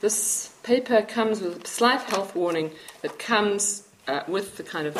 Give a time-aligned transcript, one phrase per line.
[0.00, 2.70] this paper comes with a slight health warning
[3.02, 4.96] that comes uh, with the kind of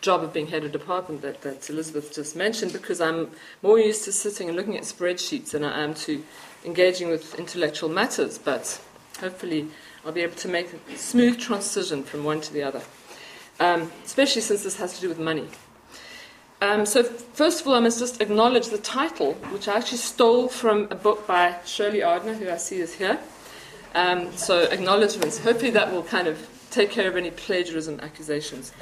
[0.00, 3.30] job of being head of department that, that Elizabeth just mentioned because I'm
[3.62, 6.22] more used to sitting and looking at spreadsheets than I am to
[6.64, 8.80] engaging with intellectual matters, but
[9.18, 9.68] hopefully
[10.04, 12.82] I'll be able to make a smooth transition from one to the other,
[13.60, 15.48] um, especially since this has to do with money.
[16.60, 20.48] Um, so, first of all, I must just acknowledge the title, which I actually stole
[20.48, 23.18] from a book by Shirley Ardener, who I see is here.
[23.94, 25.38] Um, so, acknowledgements.
[25.38, 28.72] Hopefully, that will kind of take care of any plagiarism accusations.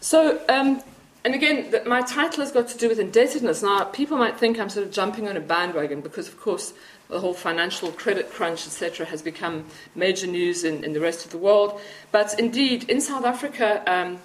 [0.00, 0.82] So, um,
[1.24, 3.62] and again, the, my title has got to do with indebtedness.
[3.62, 6.74] Now, people might think I'm sort of jumping on a bandwagon because, of course,
[7.08, 11.30] the whole financial credit crunch, etc., has become major news in, in, the rest of
[11.30, 11.80] the world.
[12.12, 14.18] But indeed, in South Africa, um,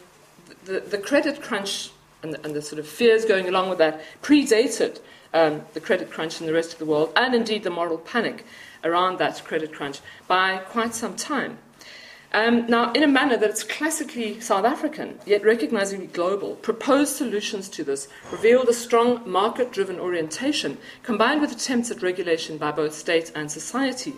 [0.66, 1.92] the, the, credit crunch
[2.24, 5.00] and the, and the, sort of fears going along with that predated
[5.34, 8.46] um, the credit crunch in the rest of the world, and indeed the moral panic
[8.84, 11.58] around that credit crunch by quite some time.
[12.32, 17.68] Um, now, in a manner that is classically South African, yet recognizingly global, proposed solutions
[17.70, 22.94] to this revealed a strong market driven orientation combined with attempts at regulation by both
[22.94, 24.14] state and society.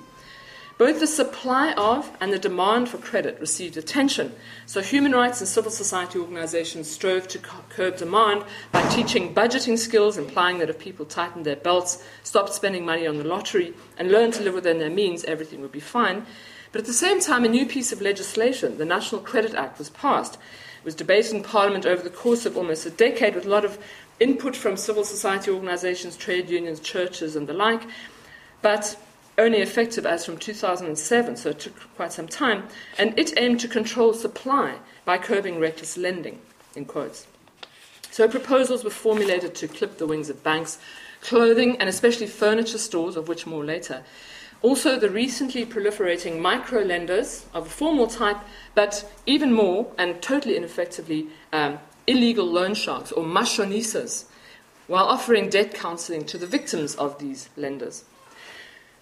[0.82, 4.34] Both the supply of and the demand for credit received attention,
[4.66, 10.18] so human rights and civil society organizations strove to curb demand by teaching budgeting skills,
[10.18, 14.34] implying that if people tightened their belts, stopped spending money on the lottery, and learned
[14.34, 16.26] to live within their means, everything would be fine.
[16.72, 19.92] But at the same time, a new piece of legislation, the National Credit Act, was
[19.92, 20.34] passed.
[20.34, 23.66] It was debated in Parliament over the course of almost a decade with a lot
[23.66, 23.78] of
[24.20, 27.84] input from civil society organizations, trade unions, churches, and the like,
[28.64, 28.98] but
[29.38, 32.68] only effective as from 2007, so it took quite some time.
[32.98, 36.40] And it aimed to control supply by curbing reckless lending,
[36.76, 37.28] in quotes.
[38.12, 40.78] So proposals were formulated to clip the wings of banks,
[41.22, 44.04] clothing, and especially furniture stores, of which more later,
[44.62, 48.38] also, the recently proliferating micro lenders of a formal type,
[48.76, 54.26] but even more and totally ineffectively, um, illegal loan sharks or mashonisas,
[54.86, 58.04] while offering debt counseling to the victims of these lenders.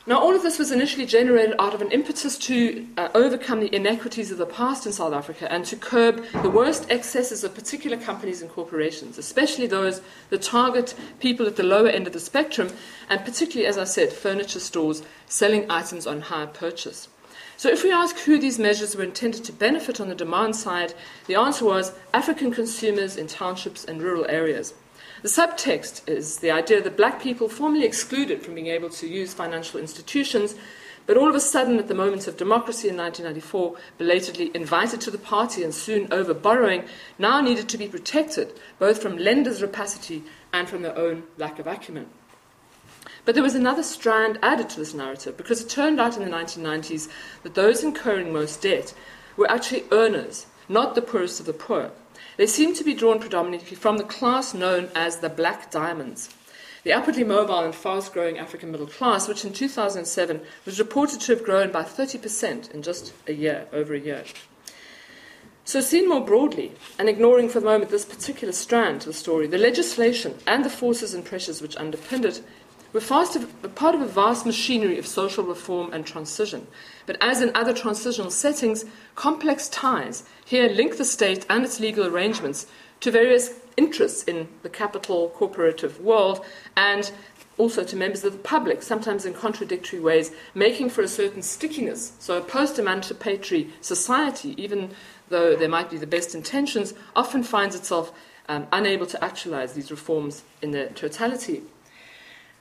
[0.10, 3.76] Now, all of this was initially generated out of an impetus to uh, overcome the
[3.76, 7.96] inequities of the past in South Africa and to curb the worst excesses of particular
[7.96, 12.72] companies and corporations, especially those that target people at the lower end of the spectrum,
[13.08, 17.08] and particularly, as I said, furniture stores selling items on hire purchase.
[17.56, 20.96] So, if we ask who these measures were intended to benefit on the demand side,
[21.28, 24.74] the answer was African consumers in townships and rural areas.
[25.22, 29.34] The subtext is the idea that black people, formerly excluded from being able to use
[29.34, 30.56] financial institutions,
[31.06, 35.12] but all of a sudden, at the moment of democracy in 1994, belatedly invited to
[35.12, 36.86] the party and soon over borrowing,
[37.18, 41.68] now needed to be protected both from lenders' rapacity and from their own lack of
[41.68, 42.06] acumen.
[43.26, 46.30] But there was another strand added to this narrative because it turned out in the
[46.30, 47.10] 1990s
[47.44, 48.94] that those incurring most debt
[49.36, 51.92] were actually earners, not the poorest of the poor.
[52.40, 56.34] They seem to be drawn predominantly from the class known as the Black Diamonds,
[56.86, 61.36] the upwardly mobile and fast growing African middle class, which in 2007 was reported to
[61.36, 64.24] have grown by 30% in just a year, over a year.
[65.66, 69.46] So, seen more broadly, and ignoring for the moment this particular strand to the story,
[69.46, 72.42] the legislation and the forces and pressures which underpinned it
[72.94, 73.36] were part
[73.96, 76.68] of a vast machinery of social reform and transition.
[77.06, 78.86] But as in other transitional settings,
[79.16, 82.68] complex ties here link the state and its legal arrangements
[83.02, 86.44] to various interests in the capital corporative world
[86.76, 87.12] and
[87.58, 92.14] also to members of the public, sometimes in contradictory ways, making for a certain stickiness.
[92.18, 94.92] So, a post emancipatory society, even
[95.28, 98.14] though there might be the best intentions, often finds itself
[98.48, 101.62] um, unable to actualize these reforms in their totality.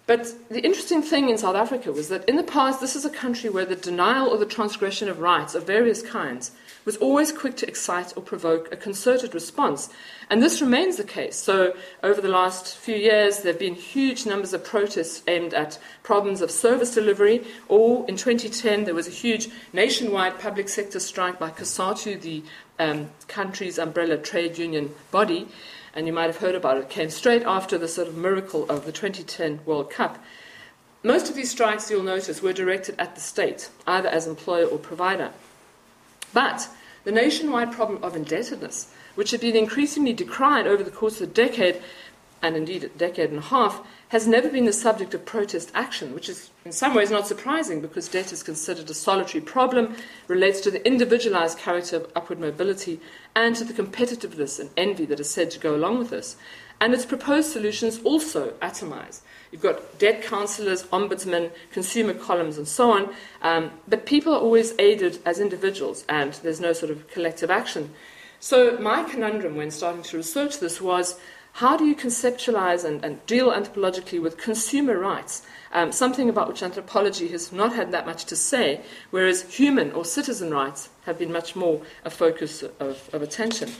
[0.08, 3.10] But the interesting thing in South Africa was that in the past, this is a
[3.10, 6.50] country where the denial or the transgression of rights of various kinds
[6.86, 9.90] was always quick to excite or provoke a concerted response.
[10.30, 11.36] And this remains the case.
[11.36, 15.78] So, over the last few years, there have been huge numbers of protests aimed at
[16.02, 17.44] problems of service delivery.
[17.68, 22.42] Or in 2010, there was a huge nationwide public sector strike by COSATU, the
[22.78, 25.48] um, country's umbrella trade union body
[25.94, 28.84] and you might have heard about it, came straight after the sort of miracle of
[28.84, 30.18] the 2010 World Cup.
[31.02, 34.78] Most of these strikes, you'll notice, were directed at the state, either as employer or
[34.78, 35.30] provider.
[36.32, 36.68] But
[37.04, 41.32] the nationwide problem of indebtedness, which had been increasingly decried over the course of a
[41.32, 41.82] decade,
[42.42, 46.14] and indeed a decade and a half, has never been the subject of protest action,
[46.14, 49.94] which is in some ways not surprising because debt is considered a solitary problem,
[50.28, 53.00] relates to the individualized character of upward mobility,
[53.36, 56.36] and to the competitiveness and envy that is said to go along with this.
[56.80, 59.20] And its proposed solutions also atomize.
[59.50, 63.14] You've got debt counselors, ombudsmen, consumer columns, and so on.
[63.42, 67.94] Um, but people are always aided as individuals, and there's no sort of collective action.
[68.40, 71.18] So, my conundrum when starting to research this was
[71.52, 75.42] how do you conceptualize and, and deal anthropologically with consumer rights?
[75.72, 78.80] Um, something about which anthropology has not had that much to say,
[79.10, 83.70] whereas human or citizen rights have been much more a focus of, of attention.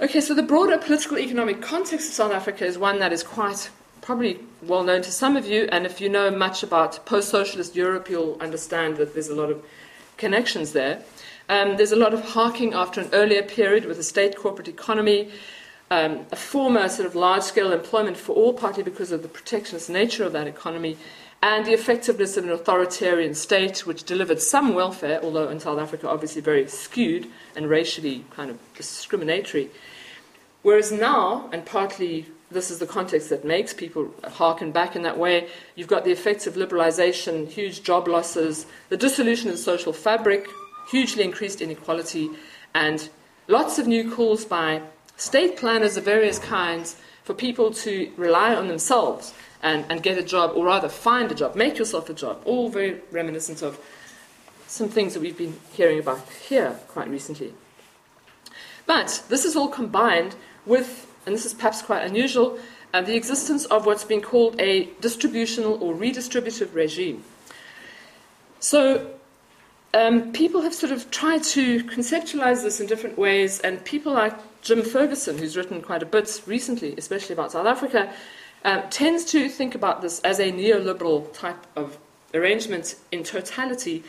[0.00, 3.70] Okay, so the broader political economic context of South Africa is one that is quite
[4.00, 7.74] probably well known to some of you, and if you know much about post socialist
[7.74, 9.64] Europe, you'll understand that there's a lot of
[10.16, 11.02] connections there.
[11.48, 15.30] Um, there's a lot of harking after an earlier period with a state corporate economy,
[15.94, 19.88] um, a former sort of large scale employment for all, partly because of the protectionist
[19.88, 20.96] nature of that economy,
[21.40, 26.08] and the effectiveness of an authoritarian state which delivered some welfare, although in South Africa
[26.08, 29.70] obviously very skewed and racially kind of discriminatory.
[30.62, 35.18] Whereas now, and partly this is the context that makes people harken back in that
[35.18, 39.92] way, you've got the effects of liberalization, huge job losses, the dissolution of the social
[39.92, 40.48] fabric,
[40.90, 42.30] hugely increased inequality,
[42.74, 43.08] and
[43.48, 44.80] lots of new calls by
[45.16, 49.32] state planners of various kinds for people to rely on themselves
[49.62, 52.68] and, and get a job, or rather find a job, make yourself a job, all
[52.68, 53.78] very reminiscent of
[54.66, 57.54] some things that we've been hearing about here quite recently.
[58.86, 62.58] But this is all combined with, and this is perhaps quite unusual,
[62.92, 67.24] uh, the existence of what's been called a distributional or redistributive regime.
[68.60, 69.10] So
[69.94, 74.34] um, people have sort of tried to conceptualize this in different ways, and people like
[74.64, 78.12] Jim Ferguson, who's written quite a bit recently, especially about South Africa,
[78.64, 81.98] um, tends to think about this as a neoliberal type of
[82.32, 84.02] arrangement in totality,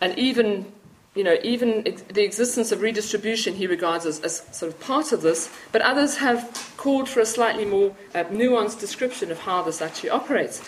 [0.00, 0.72] and even
[1.14, 5.12] you know, even ex- the existence of redistribution he regards as, as, sort of part
[5.12, 9.62] of this, but others have called for a slightly more uh, nuanced description of how
[9.62, 10.60] this actually operates.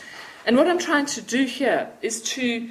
[0.45, 2.69] And what I'm trying to do here is to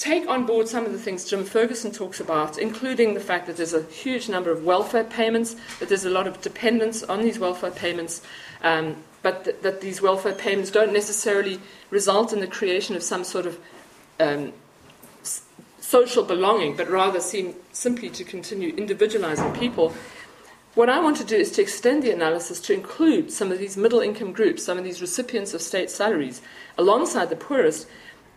[0.00, 3.58] take on board some of the things Jim Ferguson talks about, including the fact that
[3.58, 7.38] there's a huge number of welfare payments, that there's a lot of dependence on these
[7.38, 8.22] welfare payments,
[8.62, 11.60] um, but th- that these welfare payments don't necessarily
[11.90, 13.60] result in the creation of some sort of
[14.18, 14.54] um,
[15.80, 19.92] social belonging, but rather seem simply to continue individualizing people.
[20.76, 23.76] What I want to do is to extend the analysis to include some of these
[23.76, 26.40] middle income groups, some of these recipients of state salaries,
[26.78, 27.86] alongside the poorest,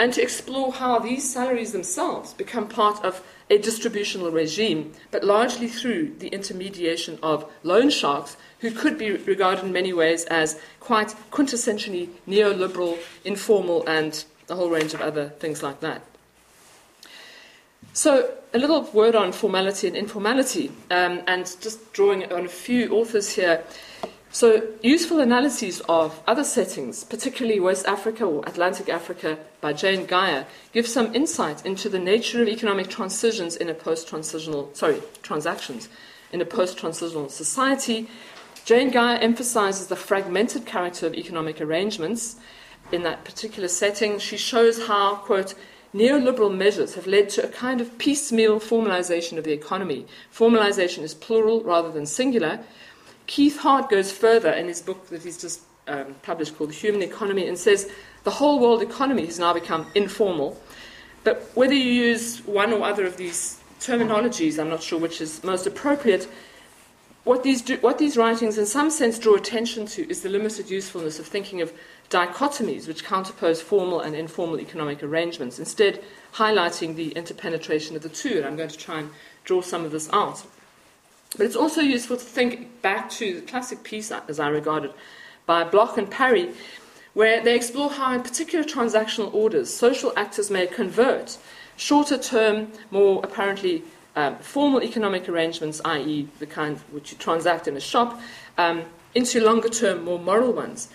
[0.03, 5.69] and to explore how these salaries themselves become part of a distributional regime, but largely
[5.69, 11.15] through the intermediation of loan sharks, who could be regarded in many ways as quite
[11.31, 16.01] quintessentially neoliberal, informal, and a whole range of other things like that.
[17.93, 22.91] So, a little word on formality and informality, um, and just drawing on a few
[22.91, 23.63] authors here.
[24.33, 30.47] So, useful analyses of other settings, particularly West Africa or Atlantic Africa, by Jane Guyer,
[30.73, 35.87] give some insight into the nature of economic transitions in a post-transitional, sorry, transactions
[36.31, 38.09] in a post-transitional society.
[38.65, 42.37] Jane Guyer emphasizes the fragmented character of economic arrangements
[42.91, 44.17] in that particular setting.
[44.17, 45.53] She shows how, quote,
[45.93, 50.07] neoliberal measures have led to a kind of piecemeal formalization of the economy.
[50.33, 52.61] Formalization is plural rather than singular.
[53.27, 57.01] Keith Hart goes further in his book that he's just um, published called The Human
[57.01, 57.89] Economy and says
[58.23, 60.59] the whole world economy has now become informal.
[61.23, 65.43] But whether you use one or other of these terminologies, I'm not sure which is
[65.43, 66.27] most appropriate.
[67.23, 70.69] What these, do, what these writings, in some sense, draw attention to is the limited
[70.69, 71.71] usefulness of thinking of
[72.09, 76.03] dichotomies which counterpose formal and informal economic arrangements, instead
[76.33, 78.37] highlighting the interpenetration of the two.
[78.37, 79.09] And I'm going to try and
[79.45, 80.45] draw some of this out.
[81.37, 84.95] But it's also useful to think back to the classic piece, as I regard it,
[85.45, 86.51] by Bloch and Parry,
[87.13, 91.37] where they explore how, in particular transactional orders, social actors may convert
[91.75, 93.83] shorter term, more apparently
[94.15, 98.19] um, formal economic arrangements, i.e., the kind which you transact in a shop,
[98.57, 98.83] um,
[99.15, 100.89] into longer term, more moral ones.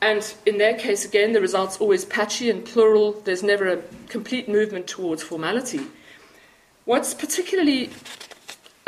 [0.00, 3.20] And in their case, again, the result's always patchy and plural.
[3.24, 5.80] There's never a complete movement towards formality.
[6.84, 7.90] What's particularly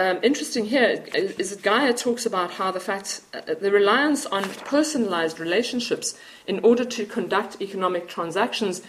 [0.01, 4.45] um, interesting here is that Guyer talks about how the fact uh, the reliance on
[4.65, 8.81] personalized relationships in order to conduct economic transactions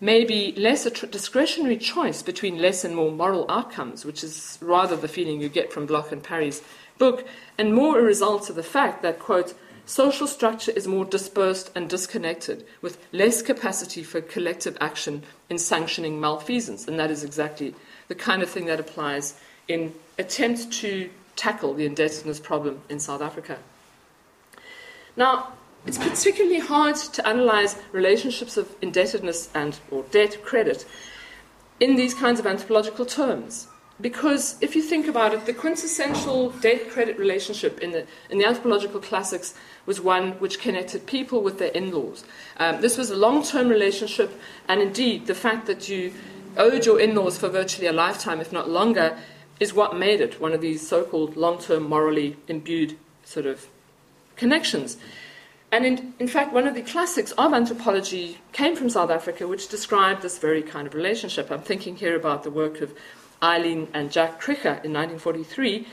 [0.00, 4.58] may be less a tr- discretionary choice between less and more moral outcomes, which is
[4.62, 6.62] rather the feeling you get from Bloch and Parry's
[6.98, 7.26] book,
[7.58, 9.54] and more a result of the fact that, quote,
[9.86, 16.20] social structure is more dispersed and disconnected, with less capacity for collective action in sanctioning
[16.20, 16.86] malfeasance.
[16.86, 17.74] And that is exactly
[18.06, 19.34] the kind of thing that applies
[19.70, 23.58] in attempts to tackle the indebtedness problem in South Africa.
[25.16, 25.52] Now,
[25.86, 30.84] it's particularly hard to analyze relationships of indebtedness and or debt credit
[31.78, 33.66] in these kinds of anthropological terms.
[34.00, 38.46] Because if you think about it, the quintessential debt credit relationship in the, in the
[38.46, 42.24] anthropological classics was one which connected people with their in laws.
[42.58, 46.12] Um, this was a long term relationship, and indeed, the fact that you
[46.56, 49.18] owed your in laws for virtually a lifetime, if not longer,
[49.60, 53.68] is what made it one of these so called long term morally imbued sort of
[54.36, 54.96] connections.
[55.70, 59.68] And in, in fact, one of the classics of anthropology came from South Africa, which
[59.68, 61.50] described this very kind of relationship.
[61.50, 62.92] I'm thinking here about the work of
[63.40, 65.86] Eileen and Jack Krige in 1943,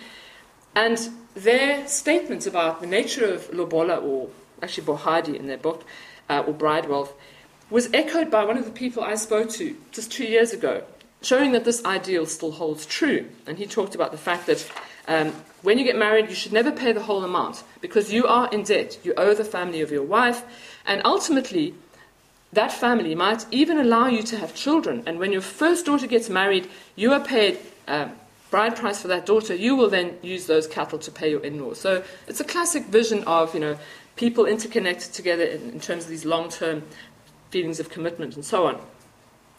[0.75, 4.29] and their statements about the nature of Lobola, or
[4.63, 5.83] actually Bohadi in their book,
[6.29, 7.13] uh, or bride wealth,
[7.69, 10.83] was echoed by one of the people I spoke to just two years ago,
[11.21, 13.27] showing that this ideal still holds true.
[13.45, 14.71] And he talked about the fact that
[15.07, 18.49] um, when you get married, you should never pay the whole amount because you are
[18.51, 18.99] in debt.
[19.03, 20.43] You owe the family of your wife,
[20.85, 21.73] and ultimately,
[22.53, 25.03] that family might even allow you to have children.
[25.05, 28.13] And when your first daughter gets married, you are paid um,
[28.49, 29.53] bride price for that daughter.
[29.53, 31.79] You will then use those cattle to pay your in-laws.
[31.79, 33.77] So it's a classic vision of you know
[34.15, 36.83] people interconnected together in, in terms of these long-term
[37.49, 38.81] feelings of commitment and so on.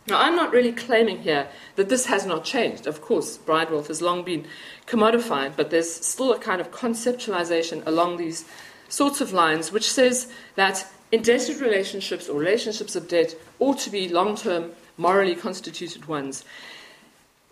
[0.08, 2.86] Now, I'm not really claiming here that this has not changed.
[2.86, 4.46] Of course, bride wealth has long been
[4.86, 8.46] commodified, but there's still a kind of conceptualization along these
[8.88, 14.08] sorts of lines which says that indebted relationships or relationships of debt ought to be
[14.08, 16.42] long term, morally constituted ones.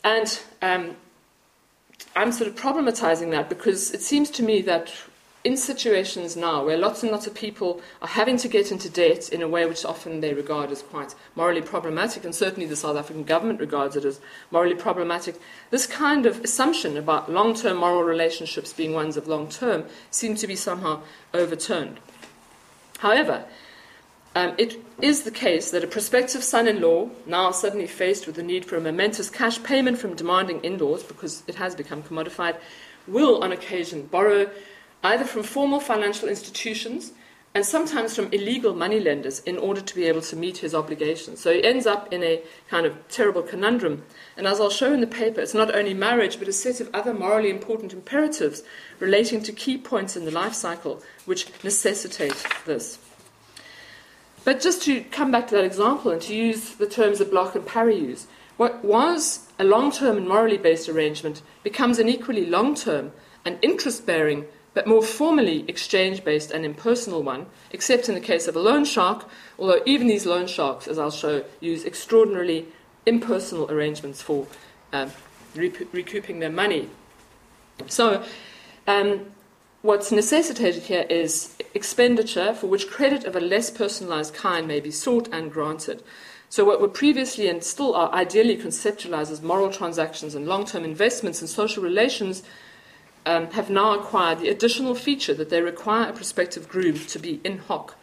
[0.03, 0.97] And um,
[2.15, 4.93] I'm sort of problematizing that because it seems to me that
[5.47, 9.29] in situations now where lots and lots of people are having to get into debt
[9.29, 12.97] in a way which often they regard as quite morally problematic, and certainly the South
[12.97, 14.19] African government regards it as
[14.51, 19.49] morally problematic, this kind of assumption about long term moral relationships being ones of long
[19.49, 21.01] term seems to be somehow
[21.33, 22.01] overturned.
[22.99, 23.45] However,
[24.35, 28.35] um, it is the case that a prospective son in law, now suddenly faced with
[28.35, 32.03] the need for a momentous cash payment from demanding in laws, because it has become
[32.03, 32.57] commodified,
[33.07, 34.51] will on occasion borrow
[35.03, 37.13] either from formal financial institutions
[37.57, 41.41] and sometimes from illegal moneylenders in order to be able to meet his obligations.
[41.41, 44.05] So he ends up in a kind of terrible conundrum.
[44.37, 46.91] And as I'll show in the paper, it's not only marriage, but a set of
[46.93, 48.63] other morally important imperatives
[49.01, 52.99] relating to key points in the life cycle which necessitate this.
[54.45, 57.55] But just to come back to that example and to use the terms that Bloch
[57.55, 58.27] and Parry use,
[58.59, 63.13] what was a long term and morally based arrangement becomes an equally long term
[63.47, 64.45] and interest bearing
[64.77, 68.85] but more formally exchange based and impersonal one, except in the case of a loan
[68.85, 69.27] shark,
[69.59, 72.67] although even these loan sharks, as I'll show, use extraordinarily
[73.07, 74.47] impersonal arrangements for
[74.93, 75.11] um,
[75.55, 76.91] recouping their money.
[77.87, 78.23] So,
[78.87, 79.33] um,
[79.81, 84.91] what's necessitated here is expenditure for which credit of a less personalized kind may be
[84.91, 86.03] sought and granted.
[86.51, 90.85] So, what were previously and still are ideally conceptualized as moral transactions and long term
[90.85, 92.43] investments in social relations
[93.27, 97.41] um, have now acquired the additional feature that they require a prospective groom to be
[97.45, 97.97] in hoc,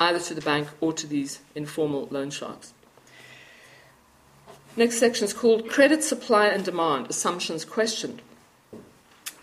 [0.00, 2.72] either to the bank or to these informal loan sharks.
[4.74, 8.22] Next section is called Credit Supply and Demand Assumptions Questioned.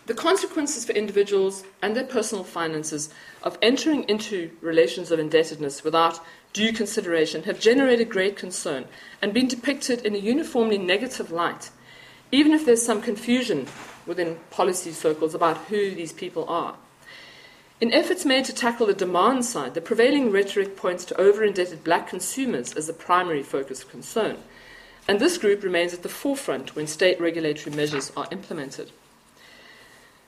[0.06, 3.10] The consequences for individuals and their personal finances
[3.44, 6.18] of entering into relations of indebtedness without
[6.52, 8.86] due consideration have generated great concern
[9.22, 11.70] and been depicted in a uniformly negative light,
[12.32, 13.68] even if there's some confusion
[14.06, 16.76] within policy circles about who these people are.
[17.80, 21.82] In efforts made to tackle the demand side, the prevailing rhetoric points to over indebted
[21.82, 24.36] black consumers as the primary focus of concern.
[25.08, 28.90] And this group remains at the forefront when state regulatory measures are implemented.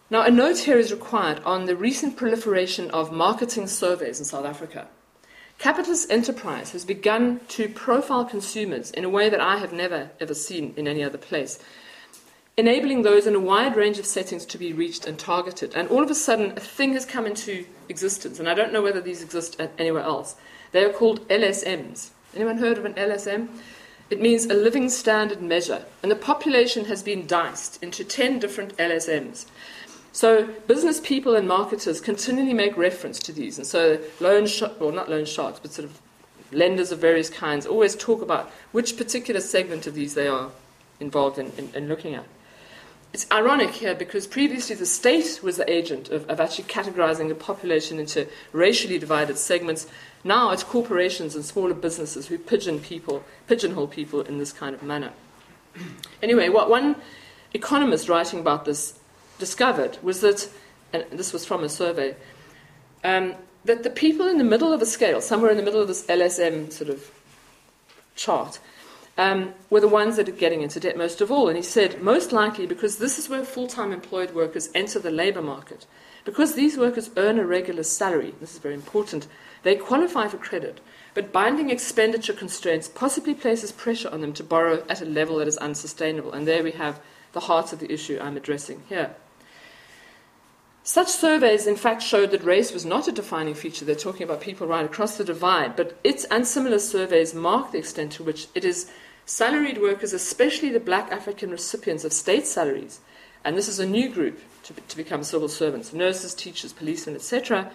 [0.09, 4.47] Now, a note here is required on the recent proliferation of marketing surveys in South
[4.47, 4.89] Africa.
[5.59, 10.35] Capitalist enterprise has begun to profile consumers in a way that I have never ever
[10.35, 11.59] seen in any other place
[12.57, 15.75] enabling those in a wide range of settings to be reached and targeted.
[15.75, 18.83] And all of a sudden, a thing has come into existence, and I don't know
[18.83, 20.37] whether these exist anywhere else.
[20.73, 22.11] They are called LSMs.
[22.35, 23.49] Anyone heard of an LSM?
[24.11, 28.77] It means a living standard measure, and the population has been diced into 10 different
[28.77, 29.47] LSMs.
[30.13, 34.93] So business people and marketers continually make reference to these, and so loan sharks, well,
[34.93, 35.99] not loan sharks, but sort of
[36.53, 40.51] lenders of various kinds always talk about which particular segment of these they are
[41.01, 42.27] involved in, in, in looking at
[43.13, 47.35] it's ironic here because previously the state was the agent of, of, actually categorizing the
[47.35, 49.87] population into racially divided segments.
[50.25, 54.83] Now it's corporations and smaller businesses who pigeon people, pigeonhole people in this kind of
[54.83, 55.13] manner.
[56.23, 56.97] Anyway, what one
[57.53, 58.99] economist writing about this
[59.39, 60.49] discovered was that,
[60.93, 62.17] and this was from a survey,
[63.05, 65.89] um, that the people in the middle of the scale, somewhere in the middle of
[65.89, 67.11] this LSM sort of
[68.17, 68.59] chart,
[69.19, 71.49] um, were the ones that are getting into debt most of all.
[71.49, 75.11] And he said, most likely because this is where full time employed workers enter the
[75.11, 75.87] labour market.
[76.25, 79.27] Because these workers earn a regular salary, this is very important,
[79.65, 80.81] they qualify for credit,
[81.15, 85.49] but binding expenditure constraints possibly places pressure on them to borrow at a level that
[85.49, 86.33] is unsustainable.
[86.33, 87.01] And there we have
[87.33, 89.17] the heart of the issue I'm addressing here.
[90.85, 93.85] Such surveys, in fact, showed that race was not a defining feature.
[93.85, 97.79] They're talking about people right across the divide, but its and similar surveys mark the
[97.79, 98.91] extent to which it is
[99.27, 103.01] salaried workers, especially the black African recipients of state salaries,
[103.45, 107.71] and this is a new group to, to become civil servants nurses, teachers, policemen, etc.,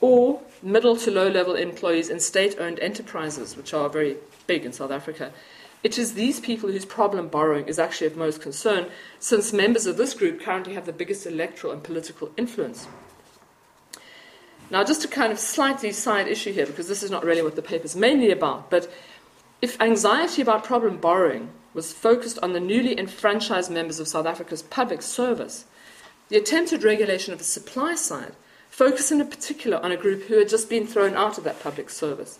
[0.00, 4.72] or middle to low level employees in state owned enterprises, which are very big in
[4.72, 5.32] South Africa.
[5.82, 8.86] It is these people whose problem borrowing is actually of most concern,
[9.18, 12.86] since members of this group currently have the biggest electoral and political influence.
[14.70, 17.54] Now, just a kind of slightly side issue here, because this is not really what
[17.54, 18.90] the paper is mainly about, but
[19.62, 24.62] if anxiety about problem borrowing was focused on the newly enfranchised members of South Africa's
[24.62, 25.64] public service,
[26.28, 28.34] the attempted regulation of the supply side
[28.70, 31.90] focused in particular on a group who had just been thrown out of that public
[31.90, 32.38] service.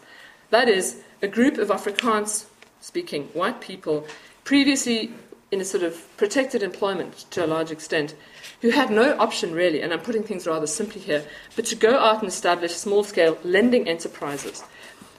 [0.50, 2.47] That is, a group of Afrikaans
[2.80, 4.06] speaking white people,
[4.44, 5.12] previously
[5.50, 8.14] in a sort of protected employment to a large extent,
[8.61, 11.99] who had no option really, and I'm putting things rather simply here, but to go
[11.99, 14.64] out and establish small scale lending enterprises.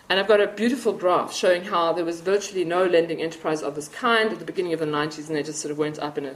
[0.10, 3.76] And I've got a beautiful graph showing how there was virtually no lending enterprise of
[3.76, 6.18] this kind at the beginning of the 90s, and they just sort of went up
[6.18, 6.36] in a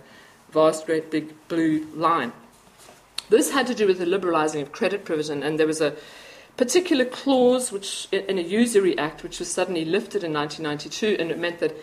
[0.52, 2.34] vast, great big blue line.
[3.30, 5.96] This had to do with the liberalizing of credit provision, and there was a
[6.58, 11.40] particular clause which in a usury act which was suddenly lifted in 1992 and it
[11.40, 11.74] meant that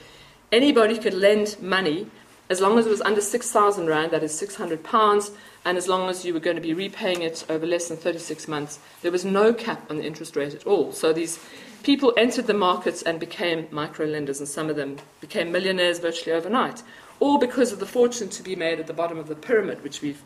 [0.52, 2.10] anybody could lend money
[2.50, 5.32] as long as it was under 6,000 rand, that is 600 pounds,
[5.64, 8.46] and as long as you were going to be repaying it over less than 36
[8.46, 10.92] months, there was no cap on the interest rate at all.
[10.92, 11.40] So these
[11.86, 16.32] people entered the markets and became micro lenders, and some of them became millionaires virtually
[16.32, 16.82] overnight,
[17.20, 20.02] all because of the fortune to be made at the bottom of the pyramid, which
[20.02, 20.20] we've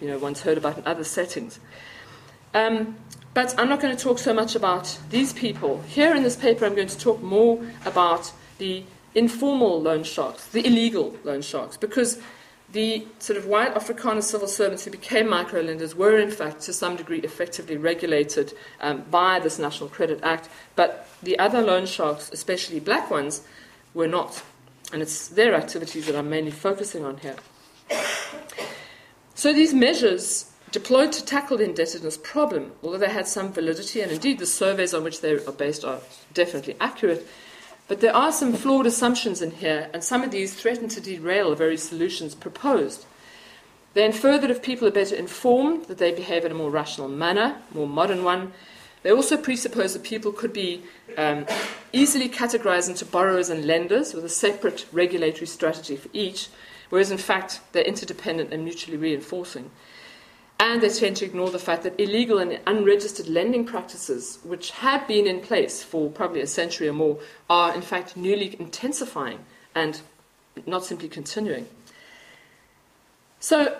[0.00, 1.60] you know, once heard about in other settings.
[2.54, 2.96] Um,
[3.34, 5.82] but I'm not going to talk so much about these people.
[5.82, 8.82] Here in this paper, I'm going to talk more about the
[9.14, 12.18] informal loan sharks, the illegal loan sharks, because
[12.72, 16.96] the sort of white Afrikaner civil servants who became microlenders were, in fact, to some
[16.96, 22.78] degree, effectively regulated um, by this National Credit Act, but the other loan sharks, especially
[22.78, 23.42] black ones,
[23.94, 24.42] were not.
[24.92, 27.36] And it's their activities that I'm mainly focusing on here.
[29.34, 34.12] So these measures deployed to tackle the indebtedness problem, although they had some validity, and
[34.12, 36.00] indeed the surveys on which they are based are
[36.34, 37.26] definitely accurate,
[37.88, 41.50] but there are some flawed assumptions in here, and some of these threaten to derail
[41.50, 43.06] the very solutions proposed.
[43.94, 47.08] They infer that if people are better informed, that they behave in a more rational
[47.08, 48.52] manner, more modern one.
[49.02, 50.82] They also presuppose that people could be
[51.16, 51.46] um,
[51.92, 56.48] easily categorized into borrowers and lenders with a separate regulatory strategy for each,
[56.90, 59.70] whereas in fact they're interdependent and mutually reinforcing.
[60.60, 65.06] And they tend to ignore the fact that illegal and unregistered lending practices, which have
[65.06, 67.18] been in place for probably a century or more,
[67.48, 69.38] are in fact newly intensifying
[69.74, 70.00] and
[70.66, 71.66] not simply continuing.
[73.38, 73.78] So,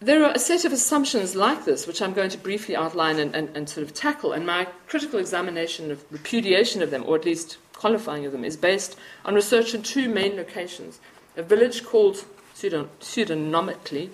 [0.00, 3.34] there are a set of assumptions like this, which I'm going to briefly outline and,
[3.34, 7.24] and, and, sort of tackle, and my critical examination of repudiation of them, or at
[7.24, 11.00] least qualifying of them, is based on research in two main locations
[11.36, 14.10] a village called pseudonymically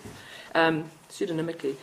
[0.55, 1.77] um, pseudonymically,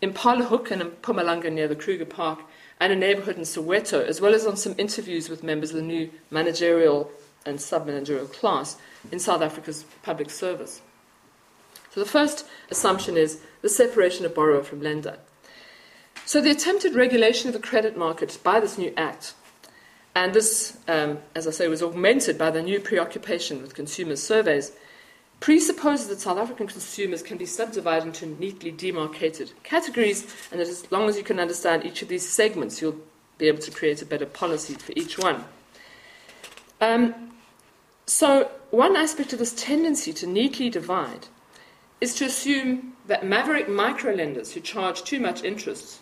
[0.00, 2.40] in Hook and in Mpumalanga near the Kruger Park,
[2.80, 5.82] and a neighborhood in Soweto, as well as on some interviews with members of the
[5.82, 7.10] new managerial
[7.46, 8.76] and sub-managerial class
[9.10, 10.82] in South Africa's public service.
[11.94, 15.18] So the first assumption is the separation of borrower from lender.
[16.24, 19.34] So the attempted regulation of the credit market by this new act,
[20.14, 24.72] and this, um, as I say, was augmented by the new preoccupation with consumer surveys,
[25.42, 30.90] presupposes that South African consumers can be subdivided into neatly demarcated categories, and that as
[30.92, 33.00] long as you can understand each of these segments, you'll
[33.38, 35.44] be able to create a better policy for each one.
[36.80, 37.32] Um,
[38.06, 41.26] so, one aspect of this tendency to neatly divide
[42.00, 45.98] is to assume that maverick microlenders who charge too much interest,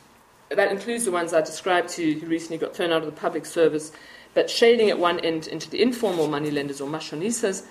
[0.50, 3.20] that includes the ones I described to you who recently got thrown out of the
[3.20, 3.90] public service,
[4.34, 7.64] but shading at one end into the informal money lenders or mashonisas,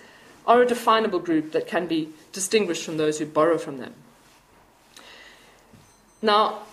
[0.45, 3.93] are a definable group that can be distinguished from those who borrow from them.
[6.21, 6.63] Now,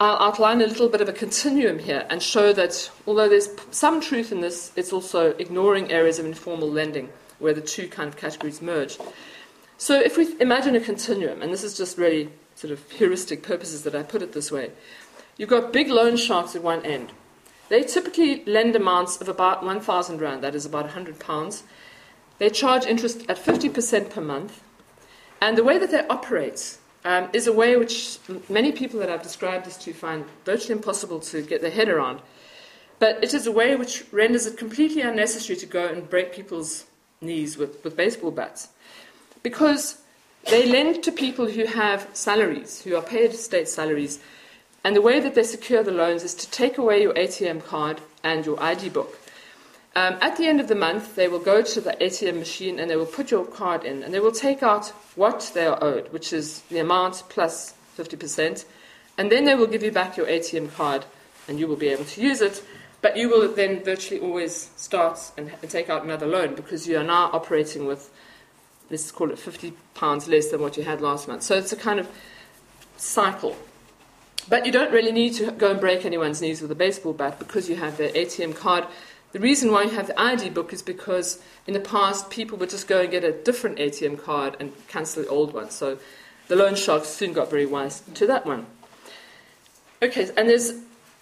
[0.00, 4.00] I'll outline a little bit of a continuum here and show that although there's some
[4.00, 8.16] truth in this, it's also ignoring areas of informal lending where the two kind of
[8.16, 8.98] categories merge.
[9.78, 13.82] So if we imagine a continuum, and this is just really sort of heuristic purposes
[13.84, 14.70] that I put it this way,
[15.36, 17.12] you've got big loan sharks at one end.
[17.68, 21.62] They typically lend amounts of about 1,000 Rand, that is about 100 pounds.
[22.38, 24.62] They charge interest at 50% per month.
[25.40, 28.18] And the way that they operate um, is a way which
[28.48, 32.20] many people that I've described this to find virtually impossible to get their head around.
[32.98, 36.86] But it is a way which renders it completely unnecessary to go and break people's
[37.20, 38.68] knees with, with baseball bats.
[39.42, 39.98] Because
[40.50, 44.20] they lend to people who have salaries, who are paid state salaries,
[44.82, 48.00] and the way that they secure the loans is to take away your ATM card
[48.22, 49.18] and your ID book.
[49.96, 52.90] Um, at the end of the month, they will go to the ATM machine and
[52.90, 56.12] they will put your card in and they will take out what they are owed,
[56.12, 58.64] which is the amount plus 50%,
[59.16, 61.04] and then they will give you back your ATM card
[61.46, 62.64] and you will be able to use it.
[63.02, 66.98] But you will then virtually always start and, and take out another loan because you
[66.98, 68.10] are now operating with,
[68.90, 71.42] let's call it 50 pounds less than what you had last month.
[71.42, 72.08] So it's a kind of
[72.96, 73.56] cycle.
[74.48, 77.38] But you don't really need to go and break anyone's knees with a baseball bat
[77.38, 78.86] because you have their ATM card
[79.34, 82.70] the reason why you have the ID book is because in the past people would
[82.70, 85.70] just go and get a different ATM card and cancel the old one.
[85.70, 85.98] So
[86.46, 88.66] the loan sharks soon got very wise to that one.
[90.00, 90.74] Okay, and there's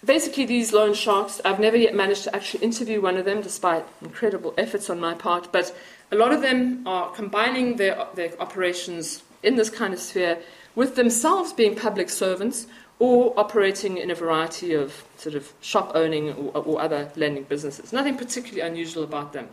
[0.05, 1.41] basically these loan sharks.
[1.43, 5.15] I've never yet managed to actually interview one of them, despite incredible efforts on my
[5.15, 5.51] part.
[5.51, 5.75] But
[6.11, 10.37] a lot of them are combining their, their operations in this kind of sphere
[10.75, 12.67] with themselves being public servants
[12.99, 17.91] or operating in a variety of sort of shop owning or, or other lending businesses.
[17.91, 19.49] Nothing particularly unusual about them.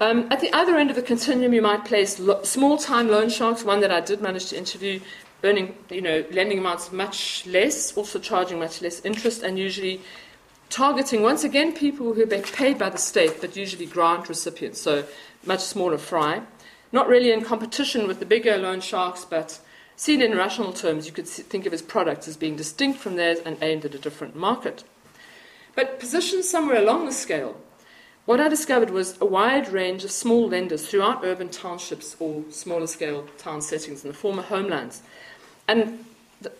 [0.00, 3.64] Um, at the other end of the continuum, you might place lo- small-time loan sharks.
[3.64, 5.00] One that I did manage to interview,
[5.42, 10.00] earning you know lending amounts much less, also charging much less interest, and usually
[10.70, 15.04] targeting once again people who are paid by the state, but usually grant recipients, so
[15.44, 16.42] much smaller fry.
[16.92, 19.58] Not really in competition with the bigger loan sharks, but
[19.98, 23.40] Seen in rational terms, you could think of his products as being distinct from theirs
[23.44, 24.84] and aimed at a different market.
[25.74, 27.60] But positioned somewhere along the scale,
[28.24, 32.86] what I discovered was a wide range of small lenders throughout urban townships or smaller
[32.86, 35.02] scale town settings in the former homelands.
[35.66, 36.04] And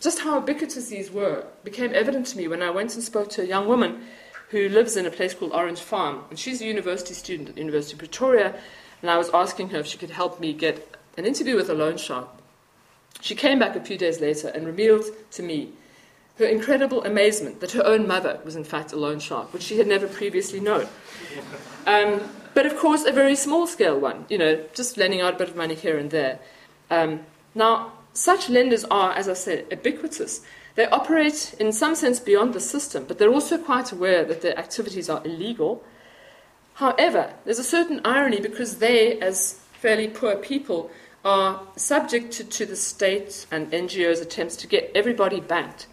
[0.00, 3.42] just how ubiquitous these were became evident to me when I went and spoke to
[3.42, 4.04] a young woman
[4.50, 6.24] who lives in a place called Orange Farm.
[6.30, 8.58] And she's a university student at University of Pretoria.
[9.00, 11.74] And I was asking her if she could help me get an interview with a
[11.74, 12.37] loan shark
[13.20, 15.72] she came back a few days later and revealed to me
[16.38, 19.78] her incredible amazement that her own mother was in fact a loan shark, which she
[19.78, 20.86] had never previously known.
[21.86, 22.20] Um,
[22.54, 25.48] but of course, a very small scale one, you know, just lending out a bit
[25.48, 26.38] of money here and there.
[26.90, 27.20] Um,
[27.54, 30.42] now, such lenders are, as I said, ubiquitous.
[30.76, 34.56] They operate in some sense beyond the system, but they're also quite aware that their
[34.56, 35.84] activities are illegal.
[36.74, 40.90] However, there's a certain irony because they, as fairly poor people,
[41.24, 45.86] are subject to, to the state and NGOs' attempts to get everybody banked.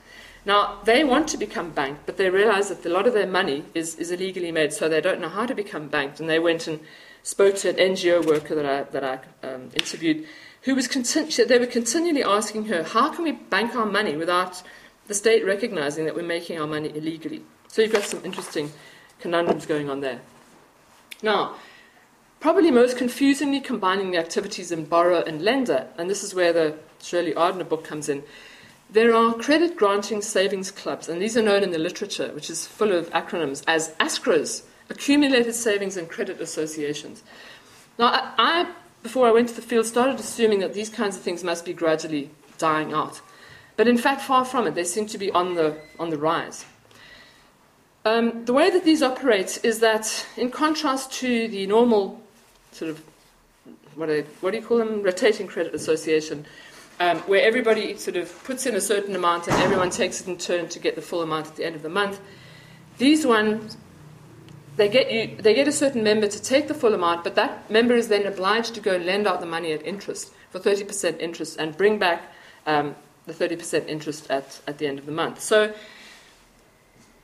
[0.45, 3.65] Now, they want to become banked, but they realize that a lot of their money
[3.73, 6.19] is, is illegally made, so they don't know how to become banked.
[6.19, 6.79] And they went and
[7.23, 10.27] spoke to an NGO worker that I, that I um, interviewed,
[10.61, 14.61] who was continu- they were continually asking her, how can we bank our money without
[15.07, 17.41] the state recognizing that we're making our money illegally?
[17.67, 18.71] So you've got some interesting
[19.19, 20.21] conundrums going on there.
[21.23, 21.55] Now,
[22.45, 26.77] probably most confusingly combining the activities in borrower and lender, and this is where the
[27.01, 28.21] Shirley Ardener book comes in.
[28.88, 32.67] There are credit granting savings clubs, and these are known in the literature, which is
[32.67, 37.23] full of acronyms, as ASCRAs, Accumulated Savings and Credit Associations.
[37.97, 41.23] Now, I, I, before I went to the field, started assuming that these kinds of
[41.23, 42.29] things must be gradually
[42.60, 43.21] dying out.
[43.75, 46.63] But in fact, far from it, they seem to be on the, on the rise.
[48.05, 52.21] Um, the way that these operate is that, in contrast to the normal
[52.75, 53.01] sort of
[53.95, 54.09] what,
[54.41, 55.01] what do you call them?
[55.01, 56.45] Rotating credit association,
[56.99, 60.38] um, where everybody sort of puts in a certain amount and everyone takes it in
[60.38, 62.19] turn to get the full amount at the end of the month.
[62.97, 63.77] These ones,
[64.75, 67.69] they get you, they get a certain member to take the full amount, but that
[67.71, 71.19] member is then obliged to go and lend out the money at interest for 30%
[71.19, 72.31] interest and bring back
[72.65, 75.41] um, the 30% interest at, at the end of the month.
[75.41, 75.73] So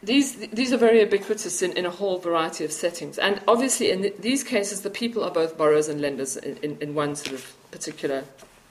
[0.04, 3.20] these, these are very ubiquitous in, in, a whole variety of settings.
[3.20, 6.78] And obviously, in the, these cases, the people are both borrowers and lenders in, in,
[6.82, 8.24] in, one sort of particular,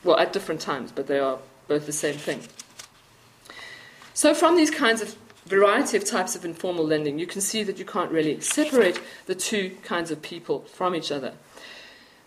[0.02, 1.38] well, at different times, but they are
[1.68, 2.40] both the same thing.
[4.12, 5.16] So, from these kinds of
[5.46, 9.34] variety of types of informal lending, you can see that you can't really separate the
[9.34, 11.34] two kinds of people from each other.